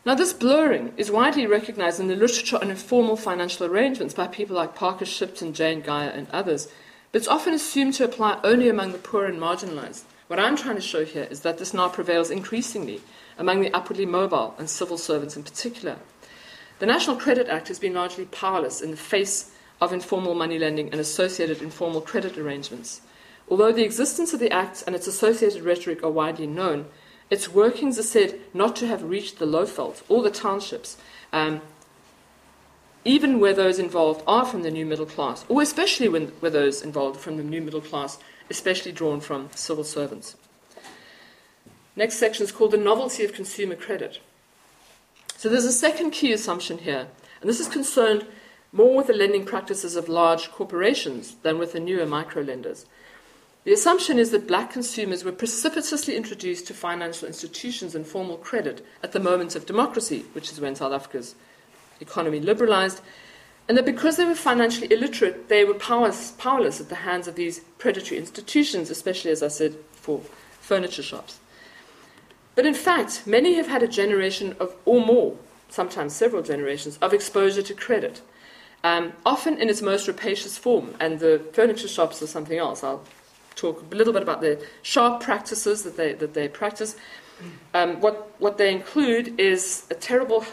[0.06, 4.56] Now, this blurring is widely recognized in the literature on informal financial arrangements by people
[4.56, 6.70] like Parker Shipton, Jane Guyer, and others
[7.14, 10.02] but it's often assumed to apply only among the poor and marginalized.
[10.28, 13.02] What I'm trying to show here is that this now prevails increasingly
[13.38, 15.98] among the upwardly mobile and civil servants in particular.
[16.80, 20.90] The National Credit Act has been largely powerless in the face of informal money lending
[20.90, 23.02] and associated informal credit arrangements.
[23.48, 26.88] Although the existence of the Act and its associated rhetoric are widely known,
[27.30, 30.98] its workings are said not to have reached the Lowveld or the townships,
[31.32, 31.62] um,
[33.06, 36.82] even where those involved are from the new middle class, or especially when, where those
[36.82, 38.18] involved from the new middle class,
[38.50, 40.36] especially drawn from civil servants.
[41.96, 44.20] Next section is called the novelty of consumer credit.
[45.38, 47.08] So there's a second key assumption here,
[47.42, 48.26] and this is concerned
[48.72, 52.86] more with the lending practices of large corporations than with the newer micro lenders.
[53.64, 58.86] The assumption is that black consumers were precipitously introduced to financial institutions and formal credit
[59.02, 61.36] at the moment of democracy, which is when South Africa's
[62.04, 63.02] economy liberalized,
[63.68, 67.36] and that because they were financially illiterate, they were powerless, powerless at the hands of
[67.36, 70.22] these predatory institutions, especially, as I said, for
[70.60, 71.40] furniture shops.
[72.56, 75.38] But in fact, many have had a generation of, or more,
[75.70, 78.22] sometimes several generations, of exposure to credit,
[78.84, 80.94] um, often in its most rapacious form.
[81.00, 82.84] And the furniture shops are something else.
[82.84, 83.04] I'll
[83.56, 86.96] talk a little bit about the sharp practices that they, that they practice.
[87.74, 90.46] Um, what, what they include is a terrible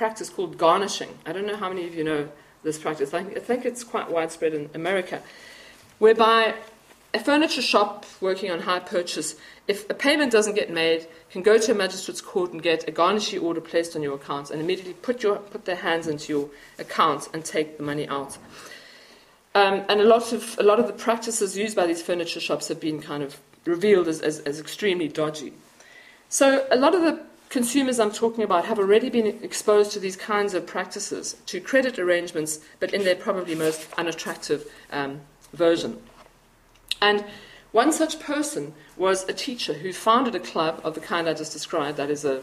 [0.00, 1.10] practice called garnishing.
[1.26, 2.26] I don't know how many of you know
[2.62, 3.12] this practice.
[3.12, 5.20] I think it's quite widespread in America,
[5.98, 6.54] whereby
[7.12, 9.36] a furniture shop working on hire purchase,
[9.68, 12.92] if a payment doesn't get made, can go to a magistrate's court and get a
[12.92, 16.48] garnishee order placed on your account and immediately put, your, put their hands into your
[16.78, 18.38] account and take the money out.
[19.54, 22.68] Um, and a lot, of, a lot of the practices used by these furniture shops
[22.68, 25.52] have been kind of revealed as, as, as extremely dodgy.
[26.30, 30.16] So a lot of the consumers I'm talking about have already been exposed to these
[30.16, 35.20] kinds of practices, to credit arrangements, but in their probably most unattractive um,
[35.52, 36.00] version.
[37.02, 37.24] And
[37.72, 41.52] one such person was a teacher who founded a club of the kind I just
[41.52, 42.42] described, that is a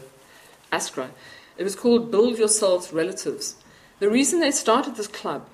[0.70, 1.08] ASCRA.
[1.56, 3.56] It was called Build Yourselves Relatives.
[4.00, 5.46] The reason they started this club,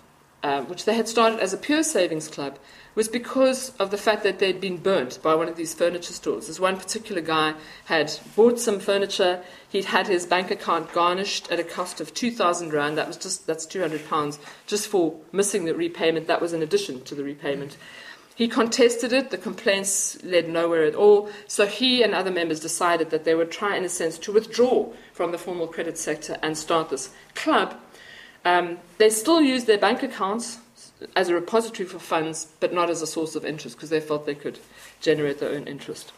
[0.44, 2.58] uh, which they had started as a pure savings club,
[2.94, 6.46] was because of the fact that they'd been burnt by one of these furniture stores.
[6.46, 7.54] This one particular guy
[7.86, 9.42] had bought some furniture.
[9.68, 12.98] He'd had his bank account garnished at a cost of 2,000 rand.
[12.98, 16.26] That was just that's 200 pounds just for missing the repayment.
[16.26, 17.78] That was in addition to the repayment.
[18.36, 19.30] He contested it.
[19.30, 21.30] The complaints led nowhere at all.
[21.46, 24.92] So he and other members decided that they would try, in a sense, to withdraw
[25.12, 27.80] from the formal credit sector and start this club.
[28.44, 30.58] Um, they still use their bank accounts
[31.16, 34.26] as a repository for funds, but not as a source of interest because they felt
[34.26, 34.58] they could
[35.00, 36.12] generate their own interest.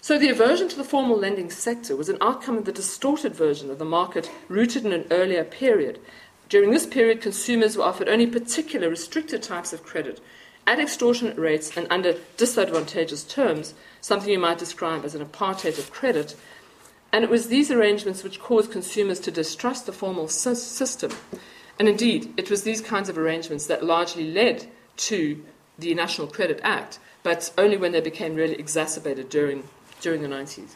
[0.00, 3.70] So the aversion to the formal lending sector was an outcome of the distorted version
[3.70, 6.00] of the market rooted in an earlier period.
[6.48, 10.20] During this period, consumers were offered only particular restricted types of credit
[10.66, 15.90] at extortionate rates and under disadvantageous terms, something you might describe as an apartheid of
[15.90, 16.36] credit.
[17.12, 21.10] And it was these arrangements which caused consumers to distrust the formal system
[21.80, 24.66] and indeed, it was these kinds of arrangements that largely led
[24.98, 25.42] to
[25.78, 29.64] the National Credit Act, but only when they became really exacerbated during,
[30.02, 30.72] during the 90s.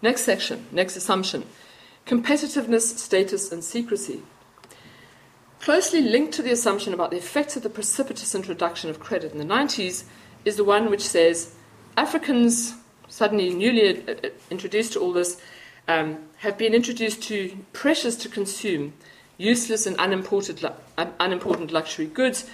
[0.00, 1.44] Next section, next assumption
[2.06, 4.22] competitiveness, status, and secrecy.
[5.60, 9.38] Closely linked to the assumption about the effects of the precipitous introduction of credit in
[9.38, 10.04] the 90s
[10.46, 11.54] is the one which says
[11.98, 12.72] Africans,
[13.10, 14.02] suddenly newly
[14.50, 15.40] introduced to all this,
[15.86, 18.94] um, have been introduced to pressures to consume
[19.36, 20.64] useless and unimportant,
[21.18, 22.48] unimportant luxury goods,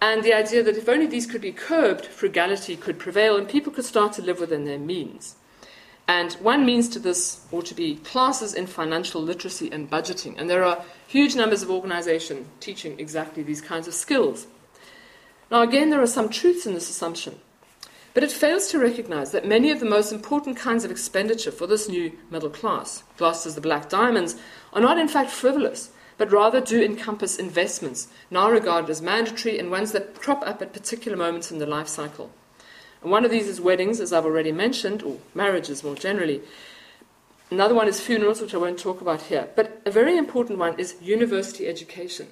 [0.00, 3.72] and the idea that if only these could be curbed, frugality could prevail and people
[3.72, 5.36] could start to live within their means.
[6.08, 10.38] And one means to this ought to be classes in financial literacy and budgeting.
[10.38, 14.46] And there are huge numbers of organizations teaching exactly these kinds of skills.
[15.50, 17.40] Now, again, there are some truths in this assumption,
[18.16, 21.66] but it fails to recognize that many of the most important kinds of expenditure for
[21.66, 24.36] this new middle class, classed as the black diamonds,
[24.72, 29.70] are not in fact frivolous, but rather do encompass investments, now regarded as mandatory and
[29.70, 32.30] ones that crop up at particular moments in the life cycle.
[33.02, 36.40] And one of these is weddings, as I've already mentioned, or marriages more generally.
[37.50, 39.50] Another one is funerals, which I won't talk about here.
[39.54, 42.28] But a very important one is university education.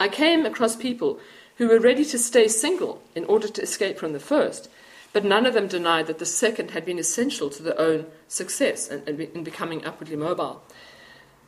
[0.00, 1.20] I came across people
[1.58, 4.70] who were ready to stay single in order to escape from the first,
[5.12, 8.88] but none of them denied that the second had been essential to their own success
[8.88, 10.62] and in becoming upwardly mobile.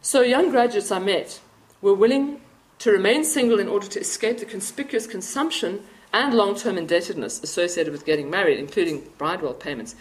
[0.02, 1.40] So, young graduates I met
[1.80, 2.40] were willing
[2.80, 7.92] to remain single in order to escape the conspicuous consumption and long term indebtedness associated
[7.92, 9.94] with getting married, including bridewealth payments.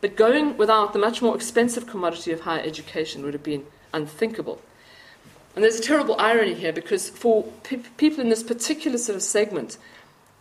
[0.00, 4.60] But going without the much more expensive commodity of higher education would have been unthinkable.
[5.54, 9.22] And there's a terrible irony here because for pe- people in this particular sort of
[9.22, 9.76] segment,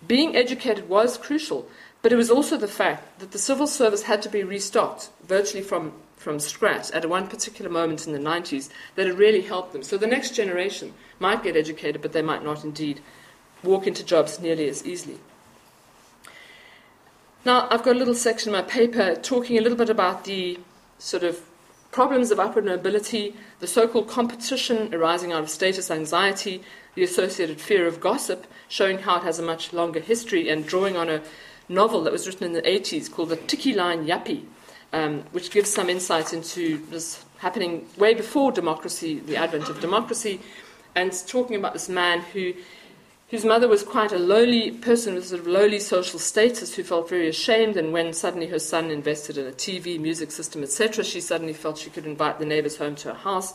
[0.08, 1.68] being educated was crucial,
[2.02, 5.64] but it was also the fact that the civil service had to be restocked virtually
[5.64, 9.82] from from scratch at one particular moment in the 90s that had really helped them.
[9.82, 13.02] So the next generation might get educated, but they might not indeed
[13.64, 15.18] walk into jobs nearly as easily.
[17.44, 20.60] Now, I've got a little section in my paper talking a little bit about the
[21.00, 21.42] sort of
[21.92, 26.64] problems of upward mobility, the so called competition arising out of status anxiety,
[26.96, 30.96] the associated fear of gossip, showing how it has a much longer history, and drawing
[30.96, 31.22] on a
[31.68, 34.46] novel that was written in the 80s called The Tiki Line Yuppie,
[34.94, 40.42] um, which gives some insight into this happening way before democracy, the advent of democracy,
[40.96, 42.54] and talking about this man who
[43.32, 47.08] whose mother was quite a lowly person with sort of lowly social status who felt
[47.08, 51.22] very ashamed and when suddenly her son invested in a TV, music system, etc., she
[51.22, 53.54] suddenly felt she could invite the neighbors home to her house.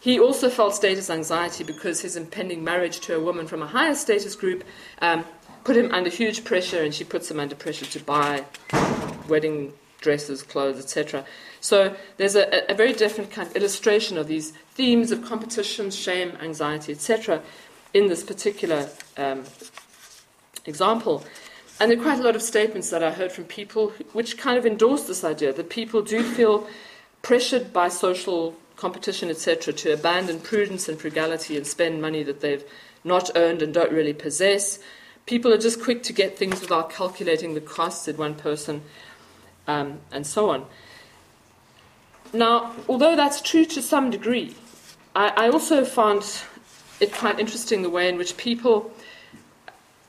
[0.00, 3.94] He also felt status anxiety because his impending marriage to a woman from a higher
[3.94, 4.64] status group
[5.00, 5.24] um,
[5.62, 8.44] put him under huge pressure, and she puts him under pressure to buy
[9.28, 11.24] wedding dresses, clothes, etc.
[11.60, 16.36] So there's a, a, very different kind of illustration of these themes of competition, shame,
[16.42, 17.40] anxiety, etc
[17.94, 19.44] in this particular um,
[20.66, 21.24] example.
[21.80, 24.58] And there are quite a lot of statements that I heard from people which kind
[24.58, 26.68] of endorse this idea that people do feel
[27.22, 32.64] pressured by social competition, etc., to abandon prudence and frugality and spend money that they've
[33.02, 34.78] not earned and don't really possess.
[35.26, 38.82] People are just quick to get things without calculating the costs, said one person,
[39.66, 40.66] um, and so on.
[42.32, 44.54] Now, although that's true to some degree,
[45.14, 46.42] I, I also found
[47.04, 48.90] it's quite interesting the way in which people,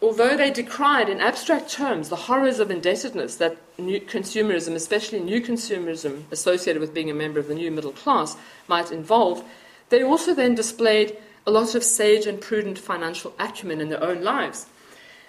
[0.01, 6.23] although they decried in abstract terms the horrors of indebtedness that consumerism, especially new consumerism
[6.31, 9.43] associated with being a member of the new middle class, might involve,
[9.89, 14.23] they also then displayed a lot of sage and prudent financial acumen in their own
[14.23, 14.65] lives.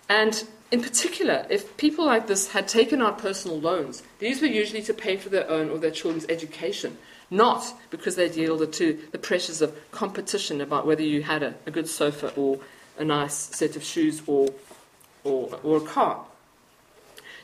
[0.09, 4.83] And in particular, if people like this had taken out personal loans, these were usually
[4.83, 6.97] to pay for their own or their children's education
[7.31, 11.71] not because they'd yielded to the pressures of competition about whether you had a, a
[11.71, 12.61] good sofa or
[12.99, 14.49] a nice set of shoes or,
[15.25, 16.25] or, or a car.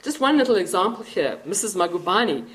[0.03, 1.77] Just one little example here Mrs.
[1.77, 2.49] Magubane.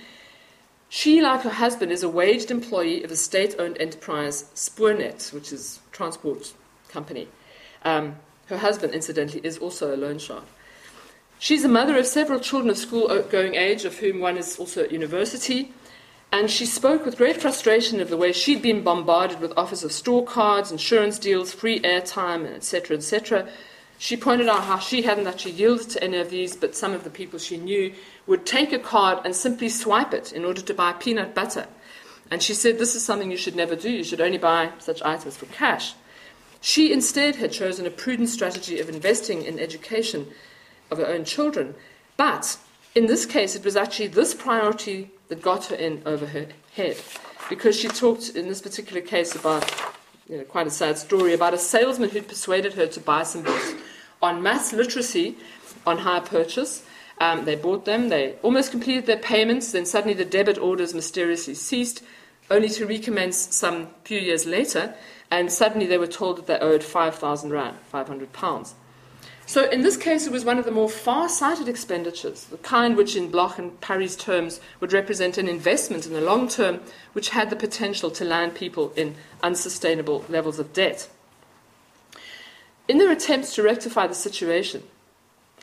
[0.89, 5.51] She, like her husband, is a waged employee of a state owned enterprise, Spoornet, which
[5.51, 6.53] is a transport
[6.87, 7.27] company.
[7.83, 10.45] Um, her husband, incidentally, is also a loan shark.
[11.39, 14.83] She's a mother of several children of school going age, of whom one is also
[14.83, 15.73] at university.
[16.31, 19.91] And she spoke with great frustration of the way she'd been bombarded with offers of
[19.91, 23.47] store cards, insurance deals, free airtime, and etc., etc.
[23.97, 27.03] She pointed out how she hadn't actually yielded to any of these, but some of
[27.03, 27.93] the people she knew
[28.27, 31.67] would take a card and simply swipe it in order to buy peanut butter.
[32.29, 33.89] And she said, This is something you should never do.
[33.89, 35.95] You should only buy such items for cash.
[36.59, 40.27] She instead had chosen a prudent strategy of investing in education
[40.91, 41.73] of her own children.
[42.17, 42.57] But
[42.95, 46.97] in this case, it was actually this priority that got her in over her head.
[47.49, 49.69] Because she talked in this particular case about
[50.29, 53.43] you know, quite a sad story about a salesman who'd persuaded her to buy some
[53.43, 53.73] books
[54.21, 55.35] on mass literacy
[55.85, 56.83] on hire purchase.
[57.19, 61.55] Um, they bought them, they almost completed their payments, then suddenly the debit orders mysteriously
[61.55, 62.03] ceased,
[62.51, 64.93] only to recommence some few years later,
[65.31, 68.75] and suddenly they were told that they owed 5,000 Rand, 500 pounds.
[69.47, 73.15] So in this case, it was one of the more far-sighted expenditures, the kind which
[73.15, 76.81] in Bloch and Parry's terms would represent an investment in the long term,
[77.13, 81.07] which had the potential to land people in unsustainable levels of debt.
[82.89, 84.83] In their attempts to rectify the situation,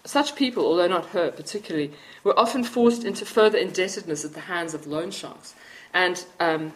[0.03, 1.93] such people, although not her particularly,
[2.23, 5.55] were often forced into further indebtedness at the hands of loan sharks.
[5.93, 6.73] And um,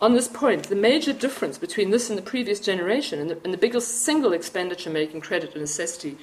[0.00, 3.52] on this point, the major difference between this and the previous generation, and the, and
[3.52, 6.16] the biggest single expenditure making credit a necessity,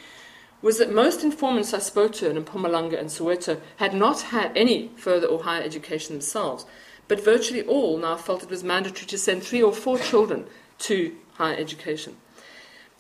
[0.61, 5.27] was that most informants I spoke to in and Soweto had not had any further
[5.27, 6.65] or higher education themselves,
[7.07, 10.45] but virtually all now felt it was mandatory to send three or four children
[10.79, 12.15] to higher education.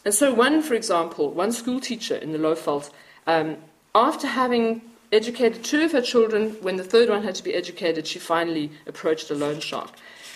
[0.03, 2.89] And so, one, for example, one school teacher in the Lowveld,
[3.27, 3.57] um,
[3.93, 8.07] after having educated two of her children, when the third one had to be educated,
[8.07, 9.91] she finally approached a loan shark.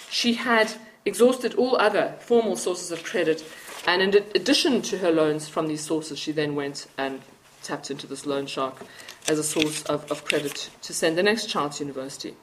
[0.10, 0.74] She had
[1.06, 3.44] exhausted all other formal sources of credit
[3.88, 7.22] and in addition to her loans from these sources, she then went and
[7.62, 8.84] tapped into this loan shark
[9.28, 12.36] as a source of, of credit to send the next child to university.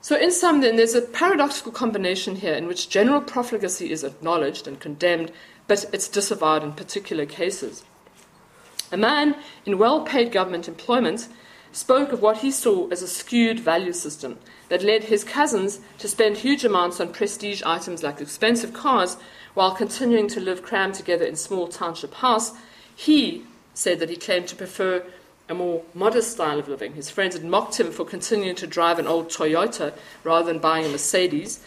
[0.00, 4.66] So, in sum, then, there's a paradoxical combination here in which general profligacy is acknowledged
[4.66, 5.32] and condemned,
[5.66, 7.84] but it's disavowed in particular cases.
[8.90, 11.28] A man in well paid government employment
[11.72, 14.38] spoke of what he saw as a skewed value system
[14.68, 19.16] that led his cousins to spend huge amounts on prestige items like expensive cars
[19.54, 22.52] while continuing to live crammed together in small township house,
[22.94, 23.44] he
[23.74, 25.04] said that he claimed to prefer
[25.48, 26.92] a more modest style of living.
[26.92, 30.84] His friends had mocked him for continuing to drive an old Toyota rather than buying
[30.84, 31.60] a Mercedes.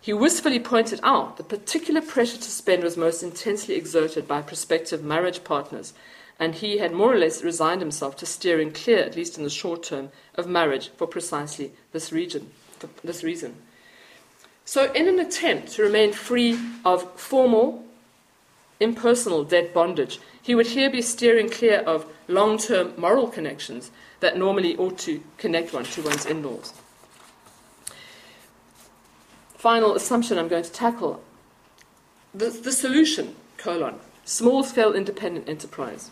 [0.00, 5.02] He wistfully pointed out the particular pressure to spend was most intensely exerted by prospective
[5.02, 5.94] marriage partners,
[6.38, 9.50] and he had more or less resigned himself to steering clear, at least in the
[9.50, 13.56] short term, of marriage for precisely this region, for this reason.
[14.64, 17.84] So, in an attempt to remain free of formal,
[18.80, 24.36] impersonal debt bondage, he would here be steering clear of long term moral connections that
[24.38, 26.72] normally ought to connect one to one's in laws.
[29.56, 31.22] Final assumption I'm going to tackle
[32.34, 36.10] the, the solution, colon, small scale independent enterprise.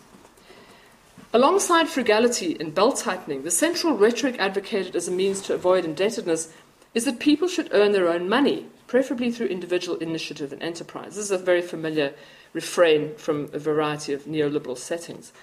[1.35, 6.53] Alongside frugality and belt tightening, the central rhetoric advocated as a means to avoid indebtedness
[6.93, 11.15] is that people should earn their own money, preferably through individual initiative and enterprise.
[11.15, 12.13] This is a very familiar
[12.53, 15.33] refrain from a variety of neoliberal settings.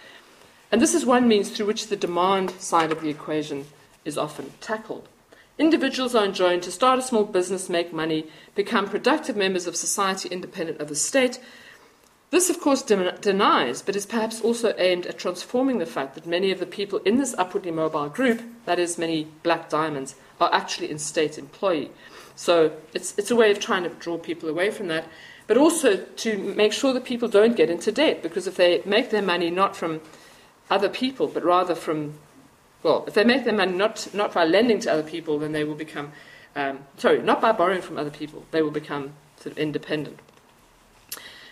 [0.70, 3.66] And this is one means through which the demand side of the equation
[4.04, 5.08] is often tackled.
[5.58, 10.28] Individuals are enjoined to start a small business, make money, become productive members of society
[10.28, 11.40] independent of the state.
[12.30, 16.26] This, of course, de- denies, but is perhaps also aimed at transforming the fact that
[16.26, 20.52] many of the people in this upwardly mobile group, that is, many black diamonds, are
[20.52, 21.90] actually in state employee.
[22.36, 25.06] So it's, it's a way of trying to draw people away from that
[25.50, 28.22] but also to make sure that people don't get into debt.
[28.22, 30.00] Because if they make their money not from
[30.70, 32.14] other people, but rather from,
[32.84, 35.64] well, if they make their money not, not by lending to other people, then they
[35.64, 36.12] will become,
[36.54, 40.20] um, sorry, not by borrowing from other people, they will become sort of independent.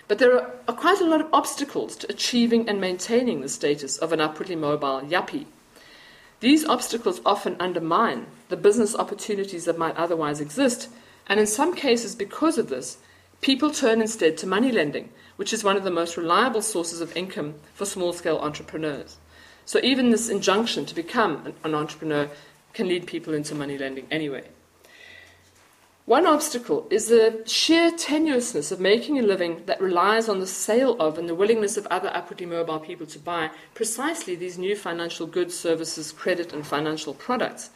[0.09, 3.99] But there are, are quite a lot of obstacles to achieving and maintaining the status
[3.99, 5.47] of an upwardly mobile yuppie.
[6.41, 10.89] These obstacles often undermine the business opportunities that might otherwise exist,
[11.29, 12.99] and in some cases, because of this,
[13.41, 17.17] People turn instead to money lending, which is one of the most reliable sources of
[17.17, 19.17] income for small scale entrepreneurs.
[19.65, 22.29] So even this injunction to become an entrepreneur
[22.73, 24.49] can lead people into money lending anyway.
[26.09, 30.97] One obstacle is the sheer tenuousness of making a living that relies on the sale
[30.99, 35.27] of and the willingness of other upwardly mobile people to buy precisely these new financial
[35.27, 37.69] goods, services, credit, and financial products.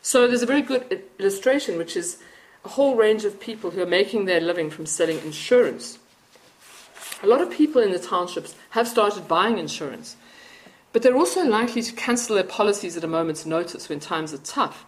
[0.00, 2.18] So there's a very good illustration, which is
[2.64, 6.00] a whole range of people who are making their living from selling insurance.
[7.22, 10.16] A lot of people in the townships have started buying insurance,
[10.92, 14.38] but they're also likely to cancel their policies at a moment's notice when times are
[14.38, 14.84] tough.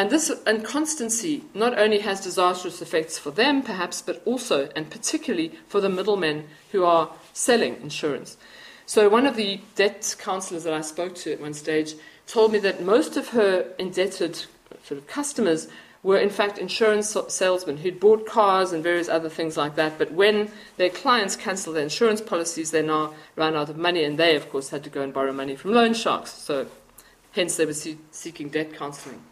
[0.00, 5.52] And this inconstancy not only has disastrous effects for them, perhaps, but also and particularly
[5.68, 8.38] for the middlemen who are selling insurance.
[8.86, 11.96] So, one of the debt counselors that I spoke to at one stage
[12.26, 15.68] told me that most of her indebted sort of customers
[16.02, 19.98] were in fact insurance salesmen who'd bought cars and various other things like that.
[19.98, 24.18] But when their clients cancelled their insurance policies, they now ran out of money, and
[24.18, 26.32] they, of course, had to go and borrow money from loan sharks.
[26.32, 26.68] So,
[27.32, 29.24] hence, they were see- seeking debt counselling.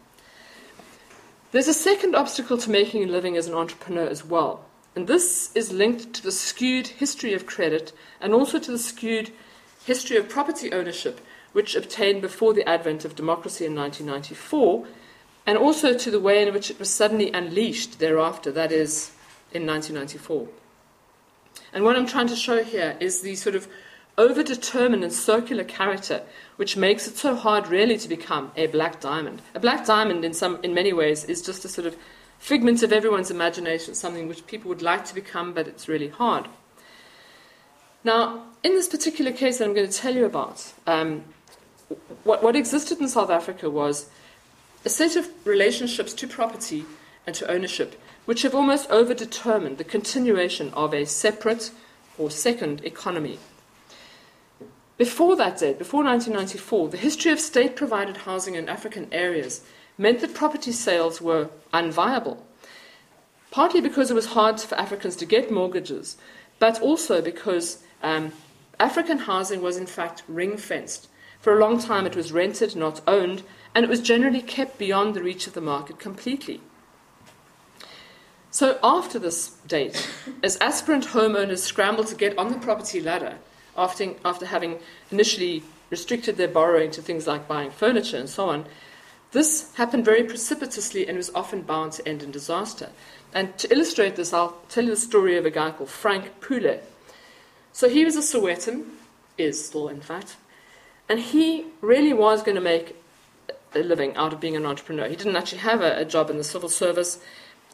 [1.51, 5.51] There's a second obstacle to making a living as an entrepreneur as well, and this
[5.55, 7.91] is linked to the skewed history of credit
[8.21, 9.31] and also to the skewed
[9.83, 11.19] history of property ownership,
[11.53, 14.85] which obtained before the advent of democracy in 1994
[15.47, 19.11] and also to the way in which it was suddenly unleashed thereafter, that is,
[19.51, 20.47] in 1994.
[21.73, 23.67] And what I'm trying to show here is the sort of
[24.19, 26.21] overdetermined and circular character
[26.57, 29.41] which makes it so hard really to become a black diamond.
[29.55, 31.95] A black diamond in some in many ways is just a sort of
[32.37, 36.47] figment of everyone's imagination, something which people would like to become, but it's really hard.
[38.03, 41.23] Now, in this particular case that I'm going to tell you about, um,
[42.25, 44.09] what, what existed in South Africa was
[44.83, 46.85] a set of relationships to property
[47.25, 51.71] and to ownership which have almost overdetermined the continuation of a separate
[52.17, 53.39] or second economy.
[54.99, 59.61] Before that date, before 1994, the history of state provided housing in African areas
[59.97, 62.39] meant that property sales were unviable,
[63.49, 66.17] partly because it was hard for Africans to get mortgages,
[66.59, 68.33] but also because um,
[68.77, 71.07] African housing was in fact ring fenced.
[71.39, 73.43] For a long time, it was rented, not owned,
[73.73, 76.59] and it was generally kept beyond the reach of the market completely.
[78.51, 80.11] So, after this date,
[80.43, 83.37] as aspirant homeowners scrambled to get on the property ladder,
[83.77, 84.79] after, after having
[85.11, 88.65] initially restricted their borrowing to things like buying furniture and so on,
[89.31, 92.89] this happened very precipitously and was often bound to end in disaster.
[93.33, 96.79] And to illustrate this, I'll tell you the story of a guy called Frank Pule.
[97.71, 98.85] So he was a Sowetan,
[99.37, 100.35] is still in fact,
[101.07, 102.95] and he really was going to make
[103.75, 105.07] a living out of being an entrepreneur.
[105.07, 107.19] He didn't actually have a, a job in the civil service.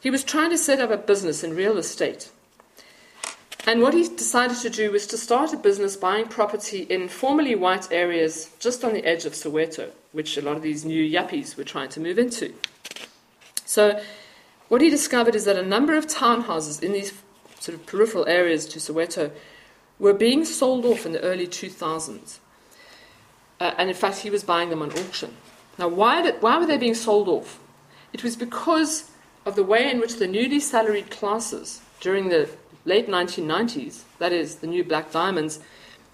[0.01, 2.29] He was trying to set up a business in real estate.
[3.67, 7.55] And what he decided to do was to start a business buying property in formerly
[7.55, 11.57] white areas just on the edge of Soweto, which a lot of these new yuppies
[11.57, 12.53] were trying to move into.
[13.65, 13.99] So,
[14.67, 17.13] what he discovered is that a number of townhouses in these
[17.59, 19.31] sort of peripheral areas to Soweto
[19.97, 22.39] were being sold off in the early 2000s.
[23.59, 25.35] Uh, and in fact, he was buying them on auction.
[25.79, 27.59] Now, why, did, why were they being sold off?
[28.13, 29.09] It was because
[29.45, 32.49] of the way in which the newly salaried classes during the
[32.85, 35.59] late 1990s, that is, the new black diamonds,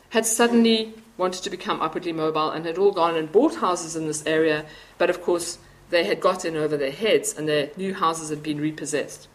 [0.10, 4.08] had suddenly wanted to become upwardly mobile and had all gone and bought houses in
[4.08, 4.66] this area,
[4.98, 5.60] but of course
[5.90, 9.28] they had got in over their heads and their new houses had been repossessed.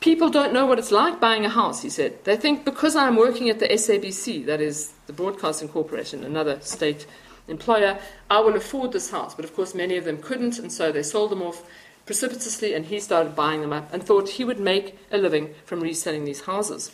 [0.00, 2.24] People don't know what it's like buying a house, he said.
[2.24, 7.06] They think because I'm working at the SABC, that is the Broadcasting Corporation, another state
[7.48, 7.98] employer,
[8.30, 9.34] I will afford this house.
[9.34, 11.68] But of course, many of them couldn't, and so they sold them off
[12.06, 15.80] precipitously, and he started buying them up and thought he would make a living from
[15.80, 16.90] reselling these houses.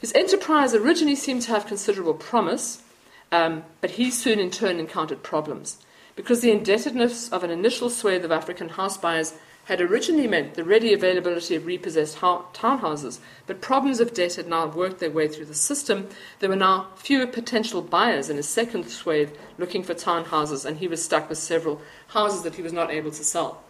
[0.00, 2.82] His enterprise originally seemed to have considerable promise,
[3.30, 5.78] um, but he soon in turn encountered problems
[6.18, 9.34] because the indebtedness of an initial swathe of African house buyers
[9.66, 14.48] had originally meant the ready availability of repossessed ha- townhouses, but problems of debt had
[14.48, 16.08] now worked their way through the system.
[16.40, 20.88] There were now fewer potential buyers in a second swathe looking for townhouses, and he
[20.88, 23.62] was stuck with several houses that he was not able to sell.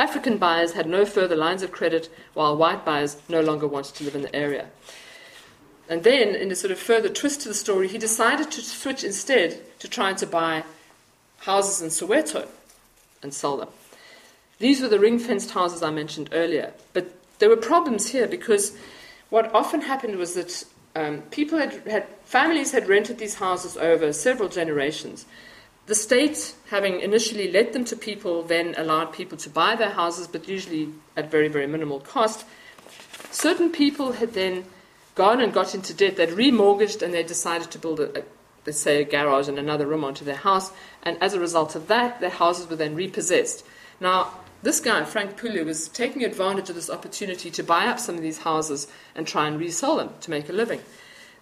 [0.00, 4.04] African buyers had no further lines of credit, while white buyers no longer wanted to
[4.04, 4.70] live in the area.
[5.90, 9.04] And then, in a sort of further twist to the story, he decided to switch
[9.04, 10.64] instead to trying to buy
[11.40, 12.48] houses in Soweto
[13.22, 13.68] and sell them.
[14.58, 16.72] These were the ring fenced houses I mentioned earlier.
[16.94, 18.74] But there were problems here because
[19.28, 20.64] what often happened was that
[20.96, 25.26] um, people had, had, families had rented these houses over several generations.
[25.90, 30.28] The state, having initially let them to people, then allowed people to buy their houses,
[30.28, 32.46] but usually at very, very minimal cost.
[33.32, 34.66] Certain people had then
[35.16, 36.16] gone and got into debt.
[36.16, 38.22] They'd remortgaged and they decided to build a, a
[38.64, 40.70] let's say, a garage and another room onto their house.
[41.02, 43.66] And as a result of that, their houses were then repossessed.
[43.98, 44.32] Now,
[44.62, 48.22] this guy, Frank Pule, was taking advantage of this opportunity to buy up some of
[48.22, 48.86] these houses
[49.16, 50.82] and try and resell them to make a living.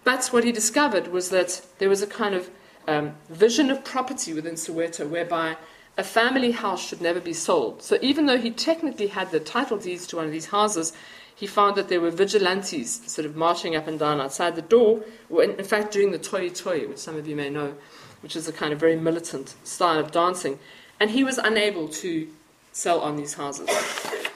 [0.03, 2.49] But what he discovered was that there was a kind of
[2.89, 5.55] um, vision of property within Soweto whereby
[5.97, 7.83] a family house should never be sold.
[7.83, 10.93] So even though he technically had the title deeds to one of these houses,
[11.35, 15.03] he found that there were vigilantes sort of marching up and down outside the door,
[15.29, 17.75] or in, in fact doing the toi toi, which some of you may know,
[18.21, 20.57] which is a kind of very militant style of dancing.
[20.99, 22.27] And he was unable to
[22.71, 23.69] sell on these houses.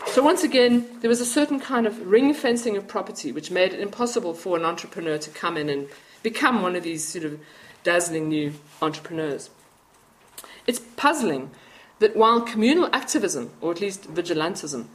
[0.07, 3.73] So once again, there was a certain kind of ring fencing of property which made
[3.73, 5.87] it impossible for an entrepreneur to come in and
[6.21, 7.39] become one of these sort of
[7.83, 9.49] dazzling new entrepreneurs.
[10.65, 11.51] It's puzzling
[11.99, 14.85] that while communal activism, or at least vigilantism,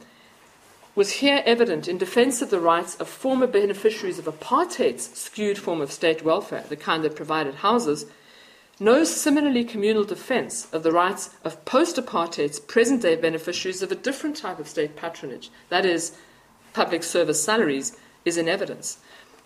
[0.95, 5.81] was here evident in defense of the rights of former beneficiaries of apartheid's skewed form
[5.81, 8.05] of state welfare, the kind that provided houses,
[8.79, 13.95] no similarly communal defense of the rights of post apartheid's present day beneficiaries of a
[13.95, 16.17] different type of state patronage, that is,
[16.73, 18.97] public service salaries, is in evidence.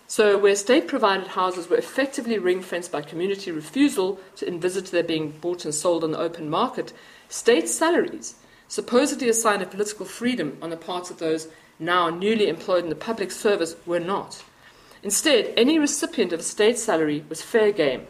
[0.06, 5.02] So, where state provided houses were effectively ring fenced by community refusal to envisage their
[5.02, 6.92] being bought and sold on the open market,
[7.28, 8.34] state salaries,
[8.68, 11.48] supposedly a sign of political freedom on the part of those
[11.78, 14.44] now newly employed in the public service, were not.
[15.02, 18.06] Instead, any recipient of a state salary was fair game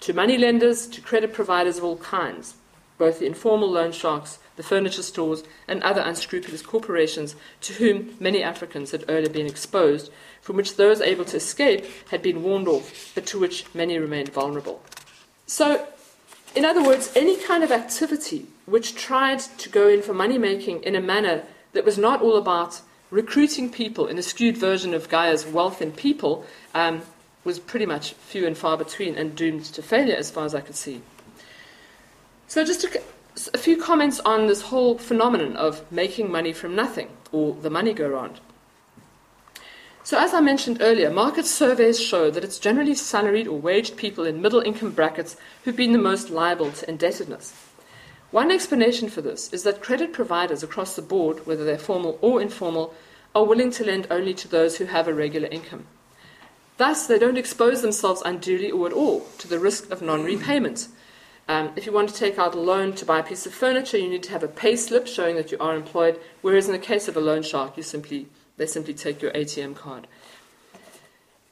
[0.00, 2.54] to money lenders, to credit providers of all kinds,
[2.98, 8.42] both the informal loan sharks, the furniture stores, and other unscrupulous corporations to whom many
[8.42, 10.10] Africans had earlier been exposed
[10.42, 14.32] from which those able to escape had been warned off, but to which many remained
[14.32, 14.82] vulnerable.
[15.46, 15.86] So,
[16.56, 20.82] in other words, any kind of activity which tried to go in for money making
[20.82, 22.80] in a manner that was not all about
[23.12, 26.44] recruiting people in a skewed version of Guyer's wealth and people
[26.74, 27.02] um,
[27.44, 30.60] was pretty much few and far between and doomed to failure as far as I
[30.60, 31.00] could see.
[32.48, 33.02] So, just a,
[33.54, 37.92] a few comments on this whole phenomenon of making money from nothing, or the money
[37.92, 38.40] go round.
[40.02, 44.24] So, as I mentioned earlier, market surveys show that it's generally salaried or waged people
[44.24, 47.52] in middle income brackets who've been the most liable to indebtedness.
[48.30, 52.40] One explanation for this is that credit providers across the board, whether they're formal or
[52.40, 52.94] informal,
[53.34, 55.86] are willing to lend only to those who have a regular income.
[56.78, 60.88] Thus, they don't expose themselves unduly or at all to the risk of non repayment.
[61.48, 63.96] Um, if you want to take out a loan to buy a piece of furniture,
[63.96, 66.78] you need to have a pay slip showing that you are employed, whereas in the
[66.78, 68.28] case of a loan shark, you simply
[68.58, 70.06] they simply take your ATM card.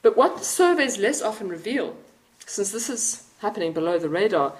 [0.03, 1.97] But what the surveys less often reveal,
[2.44, 4.55] since this is happening below the radar,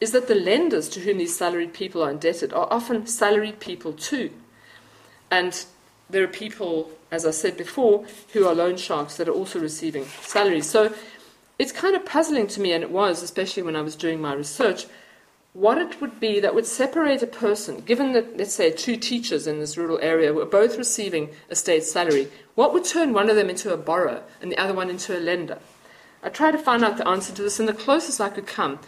[0.00, 3.92] is that the lenders to whom these salaried people are indebted are often salaried people
[3.92, 4.30] too.
[5.30, 5.64] And
[6.08, 10.04] there are people, as I said before, who are loan sharks that are also receiving
[10.22, 10.70] salaries.
[10.70, 10.94] So
[11.58, 14.32] it's kind of puzzling to me, and it was, especially when I was doing my
[14.32, 14.86] research,
[15.52, 19.46] what it would be that would separate a person, given that, let's say, two teachers
[19.46, 23.36] in this rural area were both receiving a state salary, what would turn one of
[23.36, 25.58] them into a borrower and the other one into a lender?
[26.22, 28.78] I tried to find out the answer to this, and the closest I could come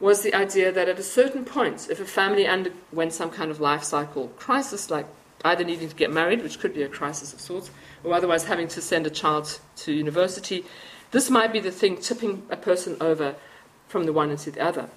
[0.00, 3.60] was the idea that at a certain point, if a family underwent some kind of
[3.60, 5.06] life cycle crisis, like
[5.44, 7.70] either needing to get married, which could be a crisis of sorts,
[8.02, 10.64] or otherwise having to send a child to university,
[11.14, 13.36] this might be the thing tipping a person over
[13.86, 14.88] from the one into the other.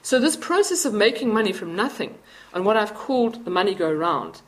[0.00, 2.14] So, this process of making money from nothing,
[2.54, 4.40] and what I've called the money go round,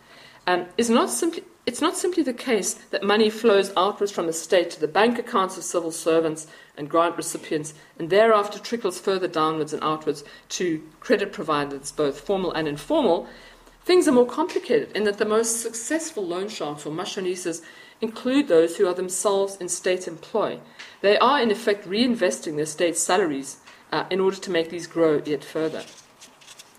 [0.47, 4.33] um, is not simply, it's not simply the case that money flows outwards from the
[4.33, 6.47] state to the bank accounts of civil servants
[6.79, 12.51] and grant recipients, and thereafter trickles further downwards and outwards to credit providers, both formal
[12.51, 13.29] and informal.
[13.85, 17.61] Things are more complicated in that the most successful loan sharks or mashonistas
[18.03, 20.59] include those who are themselves in state employ.
[21.01, 23.59] They are, in effect, reinvesting their state salaries
[23.93, 25.85] uh, in order to make these grow yet further.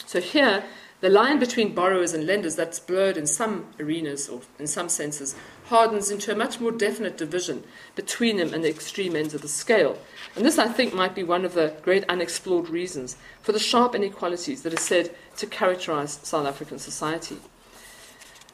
[0.05, 0.65] So here,
[0.99, 5.35] the line between borrowers and lenders that's blurred in some arenas or in some senses
[5.65, 7.63] hardens into a much more definite division
[7.95, 9.97] between them and the extreme ends of the scale.
[10.35, 13.95] And this, I think, might be one of the great unexplored reasons for the sharp
[13.95, 17.37] inequalities that are said to characterize South African society.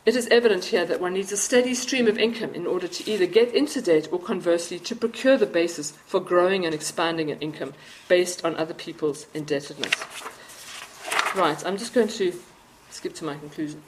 [0.10, 3.08] It is evident here that one needs a steady stream of income in order to
[3.12, 7.38] either get into debt or conversely to procure the basis for growing and expanding an
[7.42, 7.76] income
[8.08, 9.94] based on other people's indebtedness.
[11.36, 12.34] Right, I'm just going to
[12.90, 13.84] skip to my conclusion.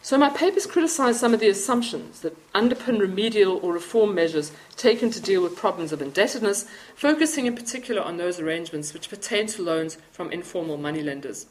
[0.00, 5.10] So, my papers criticize some of the assumptions that underpin remedial or reform measures taken
[5.10, 6.64] to deal with problems of indebtedness,
[6.96, 11.44] focusing in particular on those arrangements which pertain to loans from informal moneylenders.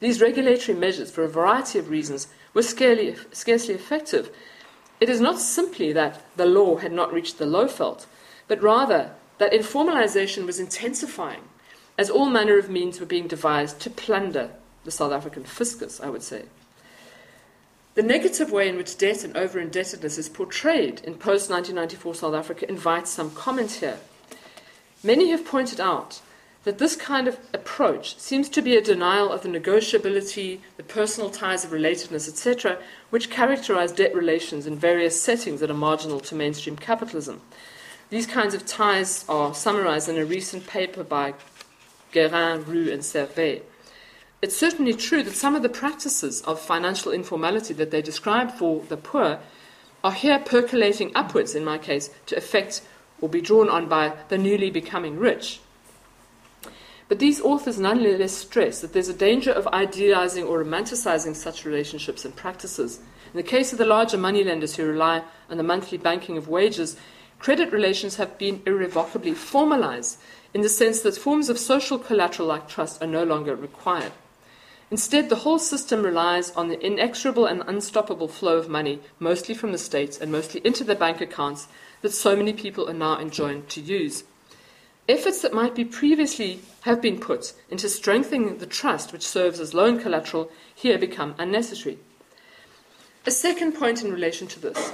[0.00, 4.30] These regulatory measures, for a variety of reasons, were scarcely, scarcely effective.
[4.98, 8.06] It is not simply that the law had not reached the Lowveld,
[8.48, 11.42] but rather that informalization was intensifying
[11.96, 14.50] as all manner of means were being devised to plunder
[14.84, 16.44] the South African fiscus, I would say.
[17.94, 22.34] The negative way in which debt and over indebtedness is portrayed in post 1994 South
[22.34, 23.98] Africa invites some comment here.
[25.02, 26.20] Many have pointed out
[26.64, 31.30] that this kind of approach seems to be a denial of the negotiability, the personal
[31.30, 36.34] ties of relatedness, etc., which characterize debt relations in various settings that are marginal to
[36.34, 37.40] mainstream capitalism.
[38.10, 41.34] These kinds of ties are summarized in a recent paper by
[42.12, 43.62] Guérin, Roux, and Servet.
[44.42, 48.82] It's certainly true that some of the practices of financial informality that they describe for
[48.88, 49.38] the poor
[50.02, 52.82] are here percolating upwards, in my case, to affect
[53.20, 55.60] or be drawn on by the newly becoming rich.
[57.10, 62.24] But these authors nonetheless stress that there's a danger of idealizing or romanticizing such relationships
[62.24, 63.00] and practices.
[63.34, 66.96] In the case of the larger moneylenders who rely on the monthly banking of wages,
[67.40, 70.20] credit relations have been irrevocably formalized
[70.54, 74.12] in the sense that forms of social collateral like trust are no longer required.
[74.92, 79.72] Instead, the whole system relies on the inexorable and unstoppable flow of money, mostly from
[79.72, 81.66] the states and mostly into the bank accounts
[82.02, 84.22] that so many people are now enjoined to use.
[85.08, 89.74] Efforts that might be previously have been put into strengthening the trust which serves as
[89.74, 91.98] loan collateral here become unnecessary.
[93.26, 94.92] A second point in relation to this.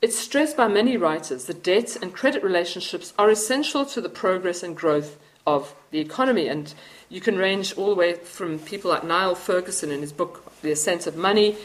[0.00, 4.62] It's stressed by many writers that debt and credit relationships are essential to the progress
[4.62, 6.46] and growth of the economy.
[6.46, 6.72] And
[7.08, 10.70] you can range all the way from people like Niall Ferguson in his book, The
[10.70, 11.56] Ascent of Money,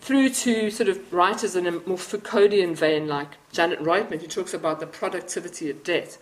[0.00, 4.52] through to sort of writers in a more Foucauldian vein like Janet Roitman, who talks
[4.52, 6.18] about the productivity of debt.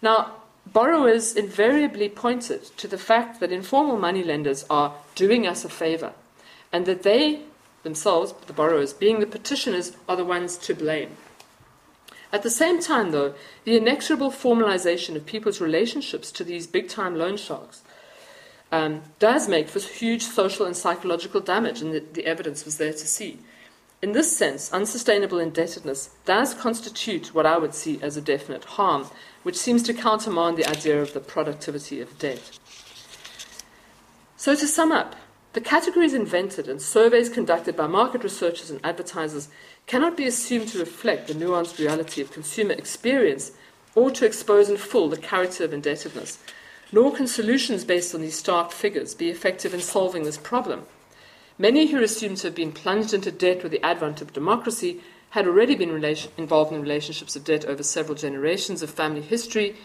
[0.00, 0.36] Now,
[0.66, 6.12] borrowers invariably pointed to the fact that informal moneylenders are doing us a favor
[6.72, 7.42] and that they
[7.82, 11.16] themselves, the borrowers, being the petitioners, are the ones to blame.
[12.32, 13.34] At the same time, though,
[13.64, 17.82] the inexorable formalization of people's relationships to these big time loan sharks
[18.70, 22.92] um, does make for huge social and psychological damage, and the, the evidence was there
[22.92, 23.38] to see.
[24.00, 29.06] In this sense, unsustainable indebtedness does constitute what I would see as a definite harm,
[29.42, 32.58] which seems to countermand the idea of the productivity of debt.
[34.36, 35.16] So, to sum up,
[35.54, 39.48] the categories invented and surveys conducted by market researchers and advertisers
[39.88, 43.50] cannot be assumed to reflect the nuanced reality of consumer experience
[43.96, 46.38] or to expose in full the character of indebtedness,
[46.92, 50.86] nor can solutions based on these stark figures be effective in solving this problem.
[51.60, 55.00] Many who are assumed to have been plunged into debt with the advent of democracy
[55.30, 59.76] had already been relation- involved in relationships of debt over several generations of family history.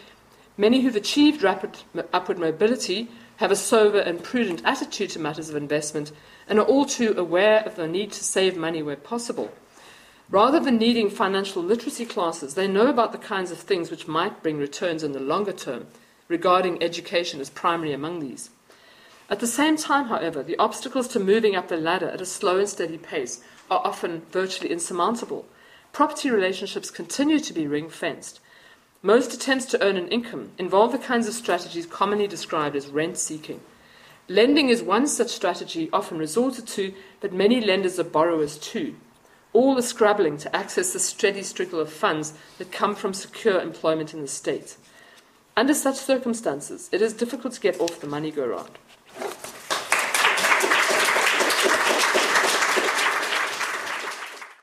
[0.56, 1.78] Many who've achieved rapid
[2.14, 6.12] upward mobility have a sober and prudent attitude to matters of investment,
[6.48, 9.52] and are all too aware of the need to save money where possible.
[10.30, 14.44] Rather than needing financial literacy classes, they know about the kinds of things which might
[14.44, 15.88] bring returns in the longer term,
[16.28, 18.52] regarding education as primary among these.
[19.34, 22.60] At the same time, however, the obstacles to moving up the ladder at a slow
[22.60, 25.48] and steady pace are often virtually insurmountable.
[25.92, 28.40] Property relationships continue to be ring fenced.
[29.02, 33.18] Most attempts to earn an income involve the kinds of strategies commonly described as rent
[33.18, 33.62] seeking.
[34.28, 38.98] Lending is one such strategy often resorted to, but many lenders are borrowers too.
[39.52, 44.14] All are scrabbling to access the steady trickle of funds that come from secure employment
[44.14, 44.78] in the state.
[45.58, 48.78] Under such circumstances, it is difficult to get off the money go round.